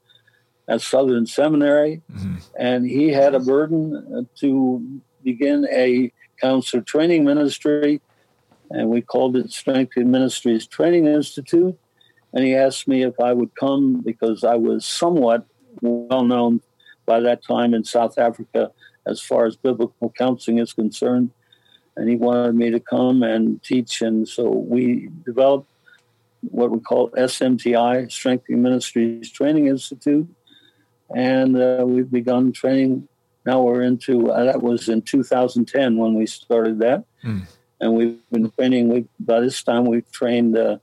at 0.68 0.80
Southern 0.80 1.26
Seminary. 1.26 2.02
Mm-hmm. 2.12 2.34
And 2.58 2.86
he 2.86 3.08
had 3.08 3.34
a 3.34 3.40
burden 3.40 4.28
to 4.40 5.00
begin 5.22 5.66
a 5.72 6.12
counselor 6.40 6.82
training 6.82 7.24
ministry, 7.24 8.00
and 8.70 8.88
we 8.88 9.00
called 9.00 9.36
it 9.36 9.50
Strengthening 9.52 10.10
Ministries 10.10 10.66
Training 10.66 11.06
Institute. 11.06 11.78
And 12.32 12.44
he 12.44 12.54
asked 12.54 12.86
me 12.86 13.02
if 13.02 13.18
I 13.20 13.32
would 13.32 13.54
come 13.54 14.02
because 14.02 14.44
I 14.44 14.56
was 14.56 14.84
somewhat 14.84 15.46
well 15.80 16.24
known 16.24 16.60
by 17.06 17.20
that 17.20 17.44
time 17.44 17.72
in 17.72 17.84
South 17.84 18.18
Africa 18.18 18.72
as 19.06 19.20
far 19.20 19.46
as 19.46 19.56
biblical 19.56 20.12
counseling 20.18 20.58
is 20.58 20.72
concerned. 20.72 21.30
And 21.96 22.10
he 22.10 22.16
wanted 22.16 22.54
me 22.56 22.70
to 22.70 22.80
come 22.80 23.22
and 23.22 23.62
teach. 23.62 24.02
And 24.02 24.28
so 24.28 24.50
we 24.50 25.08
developed 25.24 25.68
what 26.42 26.70
we 26.70 26.80
call 26.80 27.10
SMTI, 27.12 28.10
Strengthening 28.10 28.62
Ministries 28.62 29.30
Training 29.30 29.68
Institute. 29.68 30.28
And 31.14 31.56
uh, 31.56 31.84
we've 31.86 32.10
begun 32.10 32.52
training. 32.52 33.08
Now 33.44 33.62
we're 33.62 33.82
into, 33.82 34.30
uh, 34.30 34.44
that 34.44 34.62
was 34.62 34.88
in 34.88 35.02
2010 35.02 35.96
when 35.96 36.14
we 36.14 36.26
started 36.26 36.80
that. 36.80 37.04
Mm. 37.24 37.46
And 37.80 37.94
we've 37.94 38.18
been 38.30 38.50
training, 38.50 38.88
we, 38.88 39.06
by 39.20 39.40
this 39.40 39.62
time, 39.62 39.84
we've 39.84 40.10
trained 40.10 40.56
uh, 40.56 40.78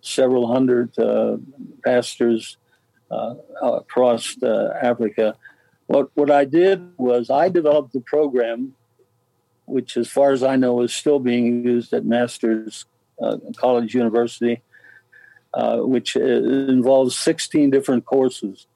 several 0.00 0.46
hundred 0.52 0.96
uh, 0.98 1.38
pastors 1.84 2.58
uh, 3.10 3.34
across 3.62 4.40
uh, 4.42 4.78
Africa 4.80 5.36
what 5.86 6.10
what 6.14 6.30
I 6.30 6.44
did 6.44 6.92
was 6.98 7.30
I 7.30 7.48
developed 7.48 7.92
the 7.92 8.00
program, 8.00 8.74
which, 9.66 9.96
as 9.96 10.08
far 10.08 10.32
as 10.32 10.42
I 10.42 10.56
know, 10.56 10.82
is 10.82 10.94
still 10.94 11.18
being 11.18 11.64
used 11.64 11.92
at 11.92 12.04
Masters 12.04 12.84
uh, 13.20 13.38
College 13.56 13.94
University, 13.94 14.62
uh, 15.54 15.78
which 15.78 16.16
involves 16.16 17.16
16 17.16 17.70
different 17.70 18.04
courses 18.04 18.66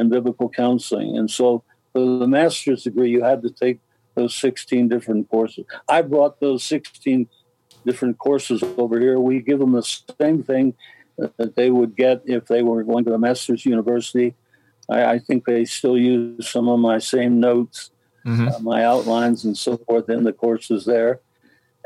in 0.00 0.08
biblical 0.08 0.48
counseling. 0.48 1.16
And 1.16 1.30
so, 1.30 1.62
for 1.92 2.00
the 2.00 2.26
master's 2.26 2.84
degree, 2.84 3.10
you 3.10 3.22
had 3.22 3.42
to 3.42 3.50
take 3.50 3.78
those 4.14 4.34
16 4.34 4.88
different 4.88 5.28
courses. 5.28 5.64
I 5.88 6.02
brought 6.02 6.40
those 6.40 6.64
16 6.64 7.28
different 7.86 8.18
courses 8.18 8.62
over 8.76 8.98
here. 8.98 9.18
We 9.20 9.40
give 9.40 9.60
them 9.60 9.72
the 9.72 9.82
same 10.20 10.42
thing 10.42 10.74
that 11.36 11.54
they 11.54 11.70
would 11.70 11.96
get 11.96 12.22
if 12.24 12.46
they 12.46 12.62
were 12.62 12.82
going 12.82 13.04
to 13.04 13.14
a 13.14 13.18
master's 13.18 13.64
university 13.64 14.34
I, 14.90 15.12
I 15.12 15.18
think 15.18 15.44
they 15.44 15.64
still 15.64 15.96
use 15.96 16.48
some 16.48 16.68
of 16.68 16.80
my 16.80 16.98
same 16.98 17.40
notes, 17.40 17.90
mm-hmm. 18.26 18.48
uh, 18.48 18.58
my 18.58 18.84
outlines, 18.84 19.44
and 19.44 19.56
so 19.56 19.78
forth 19.78 20.10
in 20.10 20.24
the 20.24 20.32
courses 20.32 20.84
there. 20.84 21.20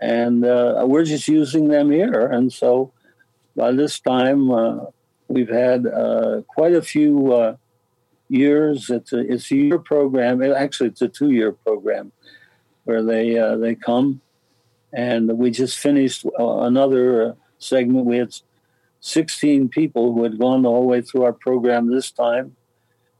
And 0.00 0.44
uh, 0.44 0.84
we're 0.88 1.04
just 1.04 1.28
using 1.28 1.68
them 1.68 1.90
here. 1.90 2.26
And 2.26 2.52
so 2.52 2.92
by 3.54 3.72
this 3.72 4.00
time, 4.00 4.50
uh, 4.50 4.86
we've 5.28 5.50
had 5.50 5.86
uh, 5.86 6.42
quite 6.48 6.74
a 6.74 6.82
few 6.82 7.32
uh, 7.32 7.56
years. 8.28 8.90
It's 8.90 9.12
a, 9.12 9.20
it's 9.20 9.50
a 9.50 9.56
year 9.56 9.78
program. 9.78 10.42
Actually, 10.42 10.90
it's 10.90 11.02
a 11.02 11.08
two 11.08 11.30
year 11.30 11.52
program 11.52 12.12
where 12.84 13.02
they, 13.02 13.38
uh, 13.38 13.56
they 13.56 13.74
come. 13.74 14.20
And 14.92 15.38
we 15.38 15.50
just 15.50 15.78
finished 15.78 16.24
another 16.38 17.36
segment. 17.58 18.06
We 18.06 18.18
had 18.18 18.34
16 19.00 19.68
people 19.68 20.14
who 20.14 20.22
had 20.22 20.38
gone 20.38 20.64
all 20.64 20.82
the 20.82 20.86
way 20.86 21.00
through 21.00 21.24
our 21.24 21.32
program 21.32 21.90
this 21.90 22.10
time 22.10 22.56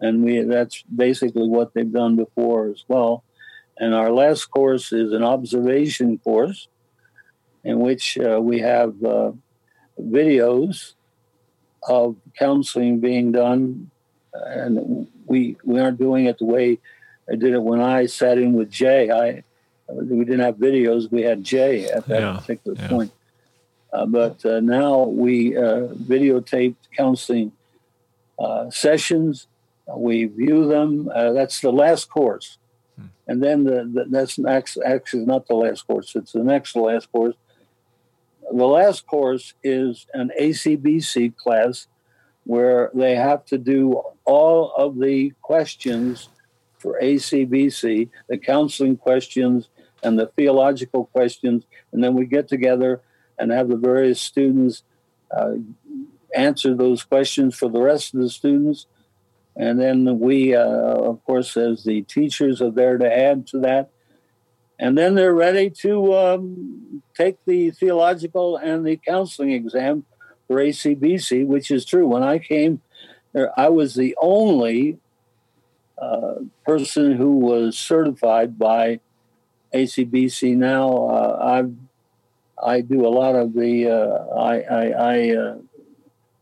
and 0.00 0.22
we 0.22 0.42
that's 0.42 0.82
basically 0.82 1.48
what 1.48 1.72
they've 1.72 1.92
done 1.92 2.16
before 2.16 2.68
as 2.68 2.84
well. 2.88 3.24
And 3.78 3.94
our 3.94 4.10
last 4.10 4.46
course 4.46 4.92
is 4.92 5.12
an 5.12 5.24
observation 5.24 6.18
course, 6.18 6.68
in 7.64 7.80
which 7.80 8.18
uh, 8.18 8.38
we 8.40 8.60
have 8.60 8.90
uh, 9.02 9.32
videos 10.00 10.92
of 11.88 12.16
counseling 12.38 13.00
being 13.00 13.32
done, 13.32 13.90
and 14.34 15.06
we 15.26 15.56
we 15.64 15.80
aren't 15.80 15.98
doing 15.98 16.26
it 16.26 16.38
the 16.38 16.44
way 16.44 16.78
I 17.30 17.36
did 17.36 17.54
it 17.54 17.62
when 17.62 17.80
I 17.80 18.06
sat 18.06 18.38
in 18.38 18.52
with 18.52 18.70
Jay. 18.70 19.10
I 19.10 19.42
we 19.88 20.24
didn't 20.24 20.40
have 20.40 20.56
videos; 20.56 21.10
we 21.10 21.22
had 21.22 21.44
Jay 21.44 21.86
at 21.86 22.06
that 22.06 22.20
yeah, 22.20 22.36
particular 22.38 22.76
yeah. 22.78 22.88
point. 22.88 23.12
Uh, 23.92 24.06
but 24.06 24.44
uh, 24.44 24.60
now 24.60 25.04
we 25.04 25.56
uh, 25.56 25.86
videotape 25.94 26.74
counseling 26.96 27.52
uh, 28.38 28.68
sessions 28.70 29.46
we 29.92 30.24
view 30.24 30.66
them. 30.66 31.10
Uh, 31.14 31.32
that's 31.32 31.60
the 31.60 31.72
last 31.72 32.08
course. 32.08 32.58
Hmm. 32.96 33.06
And 33.26 33.42
then 33.42 33.64
the, 33.64 33.90
the, 33.92 34.06
that's 34.08 34.38
actually 34.84 35.26
not 35.26 35.46
the 35.46 35.54
last 35.54 35.86
course, 35.86 36.14
it's 36.14 36.32
the 36.32 36.44
next 36.44 36.76
last 36.76 37.10
course. 37.12 37.34
The 38.50 38.66
last 38.66 39.06
course 39.06 39.54
is 39.62 40.06
an 40.12 40.30
ACBC 40.40 41.36
class 41.36 41.86
where 42.44 42.90
they 42.94 43.14
have 43.16 43.44
to 43.46 43.58
do 43.58 44.02
all 44.24 44.72
of 44.76 44.98
the 44.98 45.32
questions 45.42 46.28
for 46.78 46.98
ACBC, 47.02 48.10
the 48.28 48.38
counseling 48.38 48.96
questions 48.96 49.68
and 50.02 50.18
the 50.18 50.26
theological 50.26 51.06
questions. 51.06 51.64
And 51.92 52.04
then 52.04 52.14
we 52.14 52.26
get 52.26 52.46
together 52.46 53.00
and 53.38 53.50
have 53.50 53.68
the 53.68 53.76
various 53.76 54.20
students 54.20 54.82
uh, 55.30 55.54
answer 56.34 56.74
those 56.74 57.02
questions 57.02 57.54
for 57.56 57.68
the 57.68 57.80
rest 57.80 58.14
of 58.14 58.20
the 58.20 58.28
students. 58.28 58.86
And 59.56 59.80
then 59.80 60.18
we, 60.18 60.54
uh, 60.54 60.60
of 60.60 61.24
course, 61.24 61.56
as 61.56 61.84
the 61.84 62.02
teachers 62.02 62.60
are 62.60 62.70
there 62.70 62.98
to 62.98 63.18
add 63.18 63.46
to 63.48 63.60
that. 63.60 63.90
And 64.78 64.98
then 64.98 65.14
they're 65.14 65.34
ready 65.34 65.70
to 65.82 66.14
um, 66.14 67.02
take 67.16 67.38
the 67.46 67.70
theological 67.70 68.56
and 68.56 68.84
the 68.84 68.96
counseling 68.96 69.52
exam 69.52 70.04
for 70.46 70.56
ACBC, 70.56 71.46
which 71.46 71.70
is 71.70 71.84
true. 71.84 72.06
When 72.06 72.22
I 72.22 72.38
came 72.38 72.80
there, 73.32 73.58
I 73.58 73.68
was 73.68 73.94
the 73.94 74.16
only 74.20 74.98
uh, 75.98 76.34
person 76.64 77.12
who 77.12 77.36
was 77.36 77.78
certified 77.78 78.58
by 78.58 79.00
ACBC. 79.72 80.56
Now 80.56 80.88
uh, 81.08 81.62
I 82.60 82.74
I 82.76 82.80
do 82.80 83.06
a 83.06 83.08
lot 83.08 83.34
of 83.34 83.54
the 83.54 83.88
uh, 83.88 84.34
I 84.36 84.60
I, 84.60 84.86
I 84.88 85.36
uh, 85.36 85.58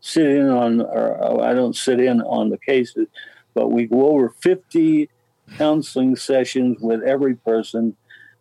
sit 0.01 0.27
in 0.27 0.49
on, 0.49 0.81
or 0.81 1.43
I 1.43 1.53
don't 1.53 1.75
sit 1.75 1.99
in 1.99 2.21
on 2.21 2.49
the 2.49 2.57
cases, 2.57 3.07
but 3.53 3.71
we 3.71 3.85
go 3.85 4.09
over 4.11 4.29
50 4.41 5.09
counseling 5.57 6.15
sessions 6.15 6.77
with 6.81 7.03
every 7.03 7.35
person 7.35 7.95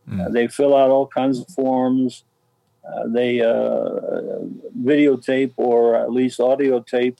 Mm. 0.09 0.33
they 0.33 0.48
fill 0.48 0.77
out 0.77 0.90
all 0.90 1.07
kinds 1.07 1.38
of 1.38 1.46
forms. 1.48 2.25
Uh, 2.85 3.07
they 3.07 3.40
uh, 3.40 4.40
videotape 4.80 5.52
or 5.56 5.96
at 5.96 6.12
least 6.12 6.40
audio 6.40 6.80
tape 6.80 7.18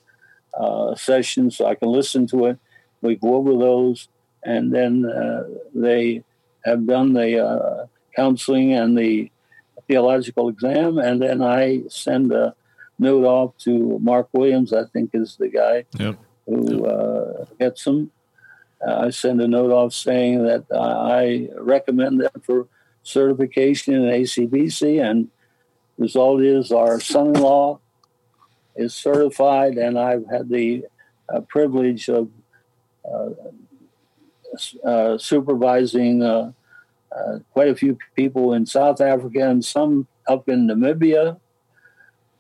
uh, 0.55 0.95
sessions 0.95 1.57
so 1.57 1.67
I 1.67 1.75
can 1.75 1.89
listen 1.89 2.27
to 2.29 2.47
it. 2.47 2.59
We 3.01 3.17
go 3.17 3.35
over 3.35 3.53
those, 3.53 4.09
and 4.45 4.73
then 4.73 5.05
uh, 5.05 5.45
they 5.75 6.23
have 6.65 6.87
done 6.87 7.15
the 7.15 7.45
uh, 7.45 7.87
counseling 8.15 8.73
and 8.73 8.97
the 8.97 9.31
theological 9.89 10.49
exam, 10.49 10.99
and 10.99 11.21
then 11.21 11.43
I 11.43 11.83
send 11.89 12.33
a 12.33 12.55
note 12.99 13.25
off 13.25 13.57
to 13.59 13.99
Mark 13.99 14.29
Williams. 14.33 14.73
I 14.73 14.85
think 14.85 15.11
is 15.15 15.37
the 15.37 15.49
guy 15.49 15.85
yep. 15.99 16.17
who 16.47 16.87
yep. 16.87 17.59
gets 17.59 17.85
them. 17.85 18.11
I 18.87 19.11
send 19.11 19.41
a 19.41 19.49
note 19.49 19.71
off 19.71 19.93
saying 19.93 20.45
that 20.45 20.65
I 20.73 21.49
recommend 21.61 22.21
them 22.21 22.43
for 22.43 22.69
certification 23.03 23.95
in 23.95 24.03
ACBC, 24.03 25.03
and 25.03 25.29
result 26.03 26.43
is 26.43 26.73
our 26.73 26.99
son-in-law 27.01 27.79
is 28.75 28.93
certified, 28.95 29.75
and 29.85 29.99
I've 29.99 30.27
had 30.27 30.49
the 30.49 30.85
uh, 31.33 31.41
privilege 31.41 32.09
of 32.09 32.29
uh, 33.05 33.31
uh, 34.85 35.17
supervising 35.19 36.23
uh, 36.23 36.53
uh, 37.17 37.39
quite 37.53 37.69
a 37.69 37.75
few 37.75 37.97
people 38.17 38.53
in 38.53 38.67
South 38.67 39.01
Africa 39.01 39.49
and 39.49 39.65
some 39.65 40.07
up 40.29 40.49
in 40.49 40.67
Namibia 40.67 41.39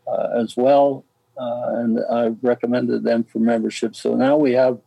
uh, 0.06 0.28
as 0.42 0.56
well. 0.56 1.04
and 1.36 1.98
I've 2.20 2.38
recommended 2.42 3.02
them 3.04 3.24
for 3.24 3.38
membership. 3.38 3.94
So 3.94 4.14
now 4.14 4.36
we 4.36 4.52
have 4.52 4.78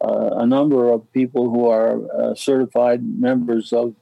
a 0.00 0.46
number 0.46 0.92
of 0.94 1.00
people 1.12 1.44
who 1.52 1.68
are 1.68 2.34
certified 2.36 3.02
members 3.02 3.72
of 3.72 3.94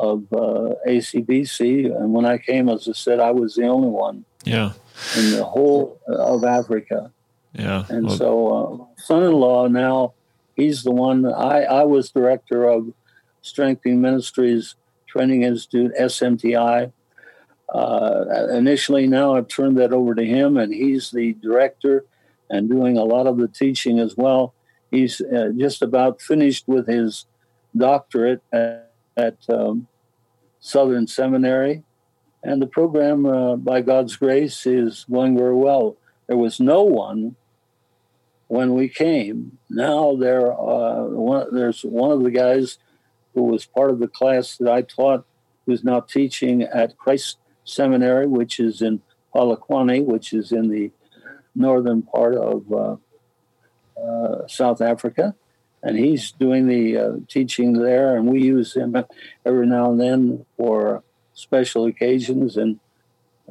of 0.00 0.24
uh, 0.32 0.74
ACBC. 0.88 1.86
And 1.94 2.12
when 2.12 2.24
I 2.24 2.38
came, 2.38 2.68
as 2.68 2.88
I 2.88 2.92
said, 2.92 3.20
I 3.20 3.30
was 3.30 3.54
the 3.54 3.66
only 3.66 3.88
one. 3.88 4.24
Yeah. 4.44 4.72
In 5.16 5.32
the 5.32 5.44
whole 5.44 6.00
of 6.06 6.44
Africa. 6.44 7.12
Yeah. 7.52 7.84
And 7.88 8.06
well, 8.06 8.16
so, 8.16 8.48
uh, 8.48 9.02
son-in-law 9.02 9.68
now, 9.68 10.14
he's 10.56 10.82
the 10.82 10.92
one. 10.92 11.26
I 11.26 11.64
I 11.64 11.82
was 11.84 12.10
director 12.10 12.68
of 12.68 12.92
Strengthening 13.42 14.00
Ministries 14.00 14.76
Training 15.06 15.42
Institute 15.42 15.92
(SMTI). 15.98 16.92
Uh, 17.74 18.48
initially, 18.52 19.06
now 19.06 19.34
I've 19.34 19.48
turned 19.48 19.78
that 19.78 19.92
over 19.92 20.14
to 20.14 20.24
him, 20.24 20.56
and 20.56 20.72
he's 20.72 21.10
the 21.10 21.34
director 21.34 22.04
and 22.48 22.68
doing 22.68 22.96
a 22.96 23.04
lot 23.04 23.26
of 23.26 23.38
the 23.38 23.48
teaching 23.48 23.98
as 23.98 24.16
well. 24.16 24.54
He's 24.90 25.20
uh, 25.20 25.50
just 25.56 25.82
about 25.82 26.20
finished 26.20 26.66
with 26.66 26.88
his 26.88 27.26
doctorate 27.76 28.42
at, 28.52 28.92
at 29.16 29.36
um, 29.48 29.86
Southern 30.60 31.06
Seminary, 31.06 31.82
and 32.42 32.60
the 32.60 32.66
program, 32.66 33.26
uh, 33.26 33.56
by 33.56 33.80
God's 33.80 34.16
grace, 34.16 34.66
is 34.66 35.04
going 35.10 35.36
very 35.36 35.54
well. 35.54 35.96
There 36.26 36.36
was 36.36 36.60
no 36.60 36.82
one 36.82 37.36
when 38.48 38.74
we 38.74 38.88
came. 38.88 39.58
Now 39.68 40.16
there, 40.16 40.52
uh, 40.52 41.04
one, 41.04 41.54
there's 41.54 41.82
one 41.82 42.12
of 42.12 42.22
the 42.22 42.30
guys 42.30 42.78
who 43.34 43.44
was 43.44 43.64
part 43.64 43.90
of 43.90 43.98
the 43.98 44.08
class 44.08 44.56
that 44.56 44.70
I 44.70 44.82
taught, 44.82 45.24
who's 45.66 45.84
now 45.84 46.00
teaching 46.00 46.62
at 46.62 46.96
Christ 46.96 47.38
Seminary, 47.64 48.26
which 48.26 48.58
is 48.58 48.82
in 48.82 49.02
Polokwane, 49.34 50.04
which 50.04 50.32
is 50.32 50.52
in 50.52 50.68
the 50.68 50.90
northern 51.54 52.02
part 52.02 52.34
of 52.34 52.72
uh, 52.72 52.96
uh, 54.00 54.46
South 54.46 54.80
Africa 54.80 55.34
and 55.82 55.96
he's 55.96 56.32
doing 56.32 56.66
the 56.66 56.96
uh, 56.96 57.12
teaching 57.28 57.72
there, 57.74 58.16
and 58.16 58.26
we 58.26 58.42
use 58.42 58.74
him 58.74 58.96
every 59.46 59.66
now 59.66 59.90
and 59.90 60.00
then 60.00 60.46
for 60.56 61.02
special 61.32 61.86
occasions. 61.86 62.56
And 62.56 62.78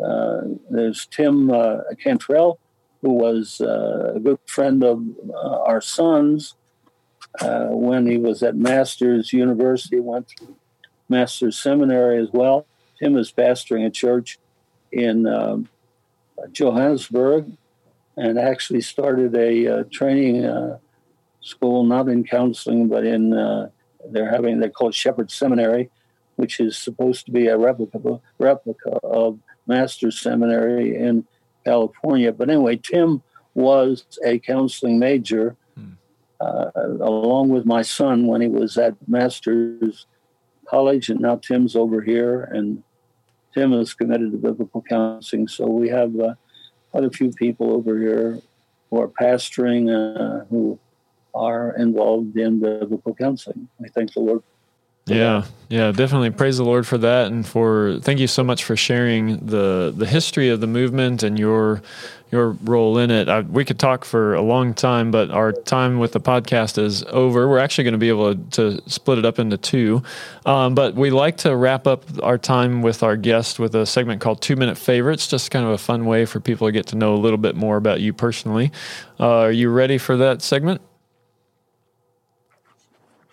uh, 0.01 0.41
there's 0.69 1.07
Tim 1.07 1.51
uh, 1.51 1.77
Cantrell, 2.01 2.59
who 3.01 3.13
was 3.13 3.61
uh, 3.61 4.13
a 4.15 4.19
good 4.19 4.39
friend 4.45 4.83
of 4.83 5.03
uh, 5.33 5.63
our 5.63 5.81
son's 5.81 6.55
uh, 7.41 7.67
when 7.67 8.05
he 8.05 8.17
was 8.17 8.43
at 8.43 8.55
Masters 8.55 9.33
University, 9.33 9.99
went 9.99 10.27
through 10.29 10.55
Masters 11.07 11.59
Seminary 11.59 12.21
as 12.21 12.29
well. 12.31 12.65
Tim 12.99 13.17
is 13.17 13.31
pastoring 13.31 13.85
a 13.85 13.89
church 13.89 14.37
in 14.91 15.25
um, 15.25 15.69
Johannesburg 16.51 17.51
and 18.17 18.37
actually 18.37 18.81
started 18.81 19.35
a 19.35 19.85
training 19.85 20.45
school, 21.49 21.83
not 21.83 22.07
in 22.07 22.23
counseling, 22.23 22.87
but 22.87 23.05
in 23.05 23.33
uh, 23.33 23.69
they're 24.11 24.29
having 24.29 24.59
they're 24.59 24.69
called 24.69 24.95
Shepherd 24.95 25.31
Seminary, 25.31 25.89
which 26.35 26.59
is 26.59 26.77
supposed 26.77 27.25
to 27.25 27.31
be 27.31 27.47
a 27.47 27.57
replica 27.57 28.21
replica 28.37 28.91
of 29.03 29.39
Master's 29.67 30.19
Seminary 30.19 30.95
in 30.95 31.25
California. 31.65 32.31
But 32.31 32.49
anyway, 32.49 32.77
Tim 32.77 33.21
was 33.53 34.05
a 34.23 34.39
counseling 34.39 34.99
major 34.99 35.55
hmm. 35.75 35.93
uh, 36.39 36.71
along 36.75 37.49
with 37.49 37.65
my 37.65 37.81
son 37.81 38.27
when 38.27 38.41
he 38.41 38.47
was 38.47 38.77
at 38.77 38.95
Master's 39.07 40.05
College, 40.67 41.09
and 41.09 41.19
now 41.19 41.35
Tim's 41.35 41.75
over 41.75 42.01
here, 42.01 42.43
and 42.43 42.83
Tim 43.53 43.73
is 43.73 43.93
committed 43.93 44.31
to 44.31 44.37
biblical 44.37 44.83
counseling. 44.87 45.47
So 45.47 45.65
we 45.65 45.89
have 45.89 46.17
uh, 46.19 46.35
quite 46.91 47.03
a 47.03 47.09
few 47.09 47.31
people 47.31 47.73
over 47.73 47.97
here 47.97 48.39
who 48.89 49.01
are 49.01 49.07
pastoring, 49.07 49.89
uh, 49.89 50.45
who 50.45 50.79
are 51.33 51.75
involved 51.77 52.37
in 52.37 52.59
the 52.59 52.79
biblical 52.81 53.13
counseling. 53.15 53.67
I 53.83 53.87
thank 53.89 54.13
the 54.13 54.21
Lord. 54.21 54.43
Yeah, 55.09 55.45
yeah, 55.69 55.91
definitely. 55.91 56.29
Praise 56.31 56.57
the 56.57 56.63
Lord 56.63 56.85
for 56.85 56.97
that, 56.99 57.27
and 57.27 57.45
for 57.45 57.99
thank 58.01 58.19
you 58.19 58.27
so 58.27 58.43
much 58.43 58.63
for 58.63 58.75
sharing 58.75 59.37
the 59.45 59.93
the 59.95 60.05
history 60.05 60.49
of 60.49 60.61
the 60.61 60.67
movement 60.67 61.23
and 61.23 61.37
your 61.37 61.81
your 62.31 62.51
role 62.63 62.99
in 62.99 63.09
it. 63.09 63.27
I, 63.27 63.41
we 63.41 63.65
could 63.65 63.79
talk 63.79 64.05
for 64.05 64.35
a 64.35 64.41
long 64.41 64.75
time, 64.75 65.09
but 65.09 65.31
our 65.31 65.51
time 65.51 65.97
with 65.97 66.11
the 66.11 66.19
podcast 66.19 66.77
is 66.77 67.03
over. 67.05 67.49
We're 67.49 67.57
actually 67.57 67.85
going 67.85 67.93
to 67.93 67.97
be 67.97 68.09
able 68.09 68.35
to, 68.35 68.77
to 68.77 68.89
split 68.89 69.17
it 69.17 69.25
up 69.25 69.39
into 69.39 69.57
two, 69.57 70.03
um, 70.45 70.75
but 70.75 70.93
we 70.93 71.09
like 71.09 71.37
to 71.37 71.55
wrap 71.55 71.87
up 71.87 72.03
our 72.21 72.37
time 72.37 72.83
with 72.83 73.01
our 73.01 73.17
guest 73.17 73.57
with 73.57 73.73
a 73.73 73.85
segment 73.85 74.21
called 74.21 74.41
Two 74.41 74.55
Minute 74.55 74.77
Favorites. 74.77 75.27
Just 75.27 75.49
kind 75.49 75.65
of 75.65 75.71
a 75.71 75.77
fun 75.77 76.05
way 76.05 76.25
for 76.25 76.39
people 76.39 76.67
to 76.67 76.71
get 76.71 76.85
to 76.87 76.95
know 76.95 77.15
a 77.15 77.17
little 77.17 77.37
bit 77.37 77.55
more 77.55 77.77
about 77.77 77.99
you 77.99 78.13
personally. 78.13 78.71
Uh, 79.19 79.39
are 79.39 79.51
you 79.51 79.69
ready 79.69 79.97
for 79.97 80.17
that 80.17 80.41
segment? 80.43 80.81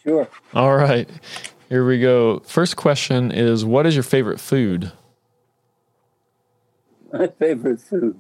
Sure. 0.07 0.29
All 0.55 0.77
right. 0.77 1.09
Here 1.69 1.85
we 1.85 1.99
go. 1.99 2.39
First 2.41 2.77
question 2.77 3.33
is 3.33 3.65
What 3.65 3.87
is 3.87 3.95
your 3.95 4.05
favorite 4.05 4.39
food? 4.39 4.93
My 7.13 7.27
favorite 7.27 7.81
food. 7.81 8.17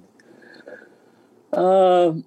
Um, 1.52 2.24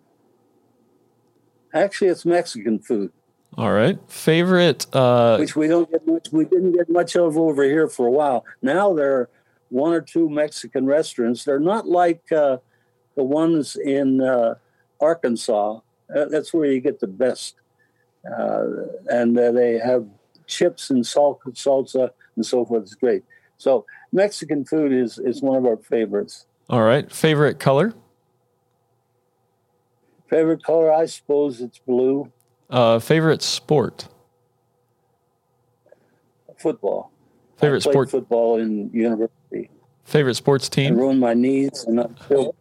actually, 1.74 2.08
it's 2.08 2.26
Mexican 2.26 2.80
food. 2.80 3.12
All 3.58 3.74
right. 3.74 4.00
Favorite. 4.08 4.86
Uh, 4.96 5.38
Which 5.38 5.56
we 5.56 5.68
don't 5.68 5.92
get 5.92 6.08
much. 6.08 6.30
We 6.32 6.46
didn't 6.46 6.74
get 6.74 6.90
much 6.90 7.18
of 7.18 7.38
over 7.38 7.64
here 7.64 7.90
for 7.90 8.08
a 8.08 8.12
while. 8.12 8.46
Now 8.62 8.94
there 8.94 9.14
are 9.14 9.30
one 9.70 9.92
or 9.92 10.02
two 10.02 10.30
Mexican 10.30 10.86
restaurants. 10.86 11.44
They're 11.44 11.60
not 11.60 11.86
like 11.88 12.32
uh, 12.32 12.58
the 13.16 13.24
ones 13.24 13.76
in 13.76 14.22
uh, 14.22 14.56
Arkansas. 15.02 15.80
Uh, 16.16 16.26
that's 16.26 16.54
where 16.54 16.72
you 16.72 16.80
get 16.80 17.00
the 17.02 17.08
best 17.08 17.56
and 18.24 19.38
uh, 19.38 19.52
they 19.52 19.80
have 19.80 20.06
chips 20.48 20.90
and 20.90 21.06
salt, 21.06 21.42
salsa 21.54 22.10
and 22.36 22.46
so 22.46 22.66
forth. 22.66 22.84
It's 22.84 22.96
great. 22.96 23.24
So 23.58 23.86
Mexican 24.12 24.66
food 24.66 24.92
is 24.92 25.20
is 25.20 25.42
one 25.42 25.58
of 25.58 25.66
our 25.66 25.78
favorites. 25.78 26.46
All 26.70 26.84
right. 26.84 27.12
Favorite 27.12 27.60
color? 27.60 27.94
Favorite 30.30 30.64
color, 30.64 30.94
I 30.94 31.06
suppose 31.06 31.60
it's 31.60 31.80
blue. 31.80 32.32
Uh, 32.70 33.00
favorite 33.00 33.42
sport? 33.42 34.08
Football. 36.58 37.12
Favorite 37.58 37.82
sport? 37.82 38.12
Football 38.12 38.60
in 38.60 38.92
university. 38.94 39.72
Favorite 40.04 40.36
sports 40.36 40.70
team? 40.70 40.94
I 40.94 40.98
ruined 40.98 41.20
my 41.20 41.34
knees, 41.34 41.84
and 41.88 42.00
I'm 42.00 42.16
still, 42.26 42.56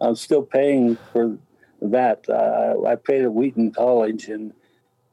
I'm 0.00 0.16
still 0.16 0.42
paying 0.42 0.96
for 1.12 1.36
that. 1.82 2.28
Uh, 2.28 2.86
I 2.86 2.96
paid 2.96 3.22
at 3.22 3.32
Wheaton 3.32 3.72
College, 3.72 4.28
and 4.28 4.52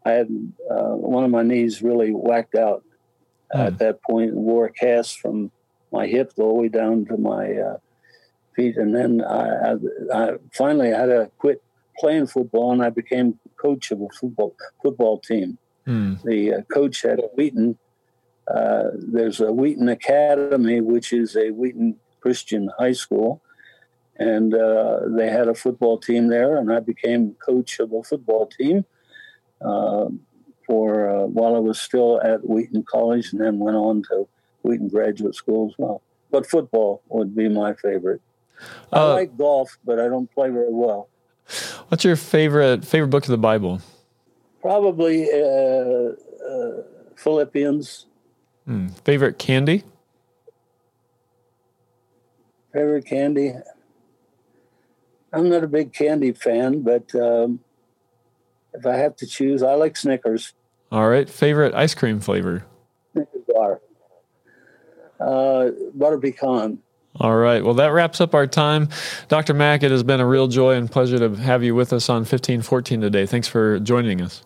I 0.07 0.11
had 0.11 0.29
uh, 0.71 0.95
one 0.95 1.25
of 1.25 1.31
my 1.31 1.43
knees 1.43 1.81
really 1.81 2.11
whacked 2.11 2.55
out 2.55 2.83
mm. 3.53 3.67
at 3.67 3.77
that 3.79 4.01
point 4.01 4.31
and 4.31 4.43
wore 4.43 4.67
a 4.67 4.71
cast 4.71 5.19
from 5.19 5.51
my 5.91 6.07
hip 6.07 6.31
all 6.37 6.53
the 6.53 6.61
way 6.61 6.69
down 6.69 7.05
to 7.07 7.17
my 7.17 7.51
uh, 7.53 7.77
feet. 8.55 8.77
And 8.77 8.95
then 8.95 9.21
I, 9.21 9.71
I, 9.71 9.75
I, 10.13 10.31
finally 10.53 10.91
had 10.91 11.07
to 11.07 11.29
quit 11.39 11.61
playing 11.99 12.27
football 12.27 12.71
and 12.71 12.81
I 12.81 12.89
became 12.89 13.37
coach 13.57 13.91
of 13.91 14.01
a 14.01 14.07
football 14.09 14.55
football 14.81 15.19
team. 15.19 15.57
Mm. 15.85 16.23
The 16.23 16.53
uh, 16.53 16.61
coach 16.73 17.03
at 17.03 17.19
Wheaton, 17.35 17.77
uh, 18.47 18.83
there's 18.93 19.41
a 19.41 19.51
Wheaton 19.51 19.89
Academy, 19.89 20.79
which 20.79 21.11
is 21.11 21.35
a 21.35 21.49
Wheaton 21.49 21.97
Christian 22.21 22.69
high 22.79 22.93
school. 22.93 23.41
And 24.19 24.53
uh, 24.53 25.01
they 25.09 25.29
had 25.29 25.47
a 25.47 25.53
football 25.53 25.99
team 25.99 26.27
there, 26.27 26.57
and 26.57 26.73
I 26.73 26.79
became 26.79 27.35
coach 27.45 27.79
of 27.79 27.91
a 27.91 28.01
football 28.01 28.47
team 28.47 28.83
for 29.59 31.09
uh, 31.09 31.25
while 31.27 31.55
I 31.55 31.59
was 31.59 31.79
still 31.79 32.21
at 32.21 32.47
Wheaton 32.47 32.83
College, 32.83 33.31
and 33.31 33.41
then 33.41 33.59
went 33.59 33.77
on 33.77 34.03
to 34.03 34.27
Wheaton 34.63 34.89
Graduate 34.89 35.35
School 35.35 35.69
as 35.69 35.75
well. 35.77 36.01
But 36.29 36.45
football 36.45 37.01
would 37.09 37.35
be 37.35 37.47
my 37.47 37.73
favorite. 37.73 38.21
I 38.91 38.99
Uh, 38.99 39.13
like 39.13 39.37
golf, 39.37 39.77
but 39.85 39.99
I 39.99 40.07
don't 40.07 40.29
play 40.33 40.49
very 40.49 40.73
well. 40.73 41.09
What's 41.87 42.03
your 42.03 42.15
favorite 42.17 42.83
favorite 42.83 43.09
book 43.09 43.23
of 43.23 43.29
the 43.29 43.37
Bible? 43.37 43.81
Probably 44.61 45.31
uh, 45.31 46.11
uh, 46.45 46.83
Philippians. 47.15 48.05
Hmm. 48.65 48.87
Favorite 49.05 49.39
candy? 49.39 49.83
Favorite 52.73 53.05
candy? 53.05 53.53
I'm 55.31 55.49
not 55.49 55.63
a 55.63 55.67
big 55.67 55.93
candy 55.93 56.33
fan, 56.33 56.81
but 56.81 57.13
um, 57.15 57.59
if 58.77 58.85
I 58.85 58.95
have 58.95 59.15
to 59.17 59.27
choose, 59.27 59.63
I 59.63 59.73
like 59.73 59.97
Snickers. 59.97 60.53
All 60.91 61.09
right. 61.09 61.29
Favorite 61.29 61.73
ice 61.73 61.93
cream 61.93 62.19
flavor? 62.19 62.65
Snickers 63.13 63.41
bar. 63.47 63.81
Uh, 65.19 65.71
butter 65.93 66.19
pecan. 66.19 66.79
All 67.19 67.35
right. 67.35 67.63
Well, 67.63 67.73
that 67.75 67.87
wraps 67.87 68.21
up 68.21 68.35
our 68.35 68.45
time. 68.45 68.89
Dr. 69.27 69.55
Mack, 69.55 69.81
it 69.81 69.89
has 69.89 70.03
been 70.03 70.19
a 70.19 70.27
real 70.27 70.47
joy 70.47 70.75
and 70.75 70.89
pleasure 70.89 71.17
to 71.17 71.35
have 71.41 71.63
you 71.63 71.73
with 71.73 71.91
us 71.91 72.09
on 72.09 72.17
1514 72.17 73.01
today. 73.01 73.25
Thanks 73.25 73.47
for 73.47 73.79
joining 73.79 74.21
us. 74.21 74.43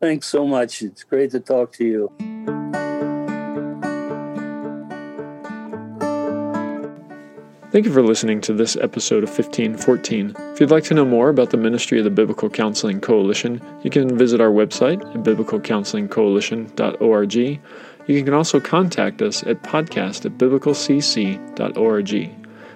Thanks 0.00 0.26
so 0.26 0.46
much. 0.46 0.82
It's 0.82 1.04
great 1.04 1.30
to 1.30 1.40
talk 1.40 1.72
to 1.74 1.84
you. 1.84 2.89
Thank 7.70 7.86
you 7.86 7.92
for 7.92 8.02
listening 8.02 8.40
to 8.42 8.52
this 8.52 8.74
episode 8.74 9.22
of 9.22 9.28
1514. 9.28 10.34
If 10.36 10.58
you'd 10.58 10.72
like 10.72 10.82
to 10.84 10.94
know 10.94 11.04
more 11.04 11.28
about 11.28 11.50
the 11.50 11.56
ministry 11.56 11.98
of 11.98 12.04
the 12.04 12.10
Biblical 12.10 12.50
Counseling 12.50 13.00
Coalition, 13.00 13.62
you 13.84 13.90
can 13.90 14.18
visit 14.18 14.40
our 14.40 14.50
website 14.50 15.00
at 15.14 15.22
biblicalcounselingcoalition.org. 15.22 17.34
You 17.36 18.24
can 18.24 18.34
also 18.34 18.58
contact 18.58 19.22
us 19.22 19.44
at 19.44 19.62
podcast 19.62 20.26
at 20.26 20.36
biblicalcc.org. 20.36 22.30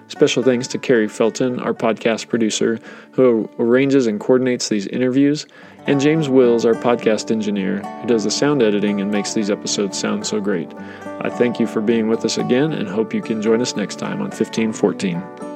Special 0.06 0.42
thanks 0.44 0.68
to 0.68 0.78
Carrie 0.78 1.08
Felton, 1.08 1.58
our 1.58 1.74
podcast 1.74 2.28
producer, 2.28 2.78
who 3.10 3.50
arranges 3.58 4.06
and 4.06 4.20
coordinates 4.20 4.68
these 4.68 4.86
interviews, 4.86 5.44
and 5.86 6.00
James 6.00 6.28
Wills, 6.28 6.64
our 6.64 6.74
podcast 6.74 7.30
engineer, 7.30 7.80
who 8.00 8.06
does 8.06 8.24
the 8.24 8.30
sound 8.30 8.62
editing 8.62 9.00
and 9.00 9.10
makes 9.10 9.34
these 9.34 9.50
episodes 9.50 9.98
sound 9.98 10.26
so 10.26 10.40
great. 10.40 10.72
I 11.20 11.30
thank 11.30 11.60
you 11.60 11.66
for 11.66 11.80
being 11.80 12.08
with 12.08 12.24
us 12.24 12.38
again 12.38 12.72
and 12.72 12.88
hope 12.88 13.12
you 13.12 13.22
can 13.22 13.42
join 13.42 13.60
us 13.60 13.76
next 13.76 13.96
time 13.96 14.20
on 14.20 14.30
1514. 14.30 15.53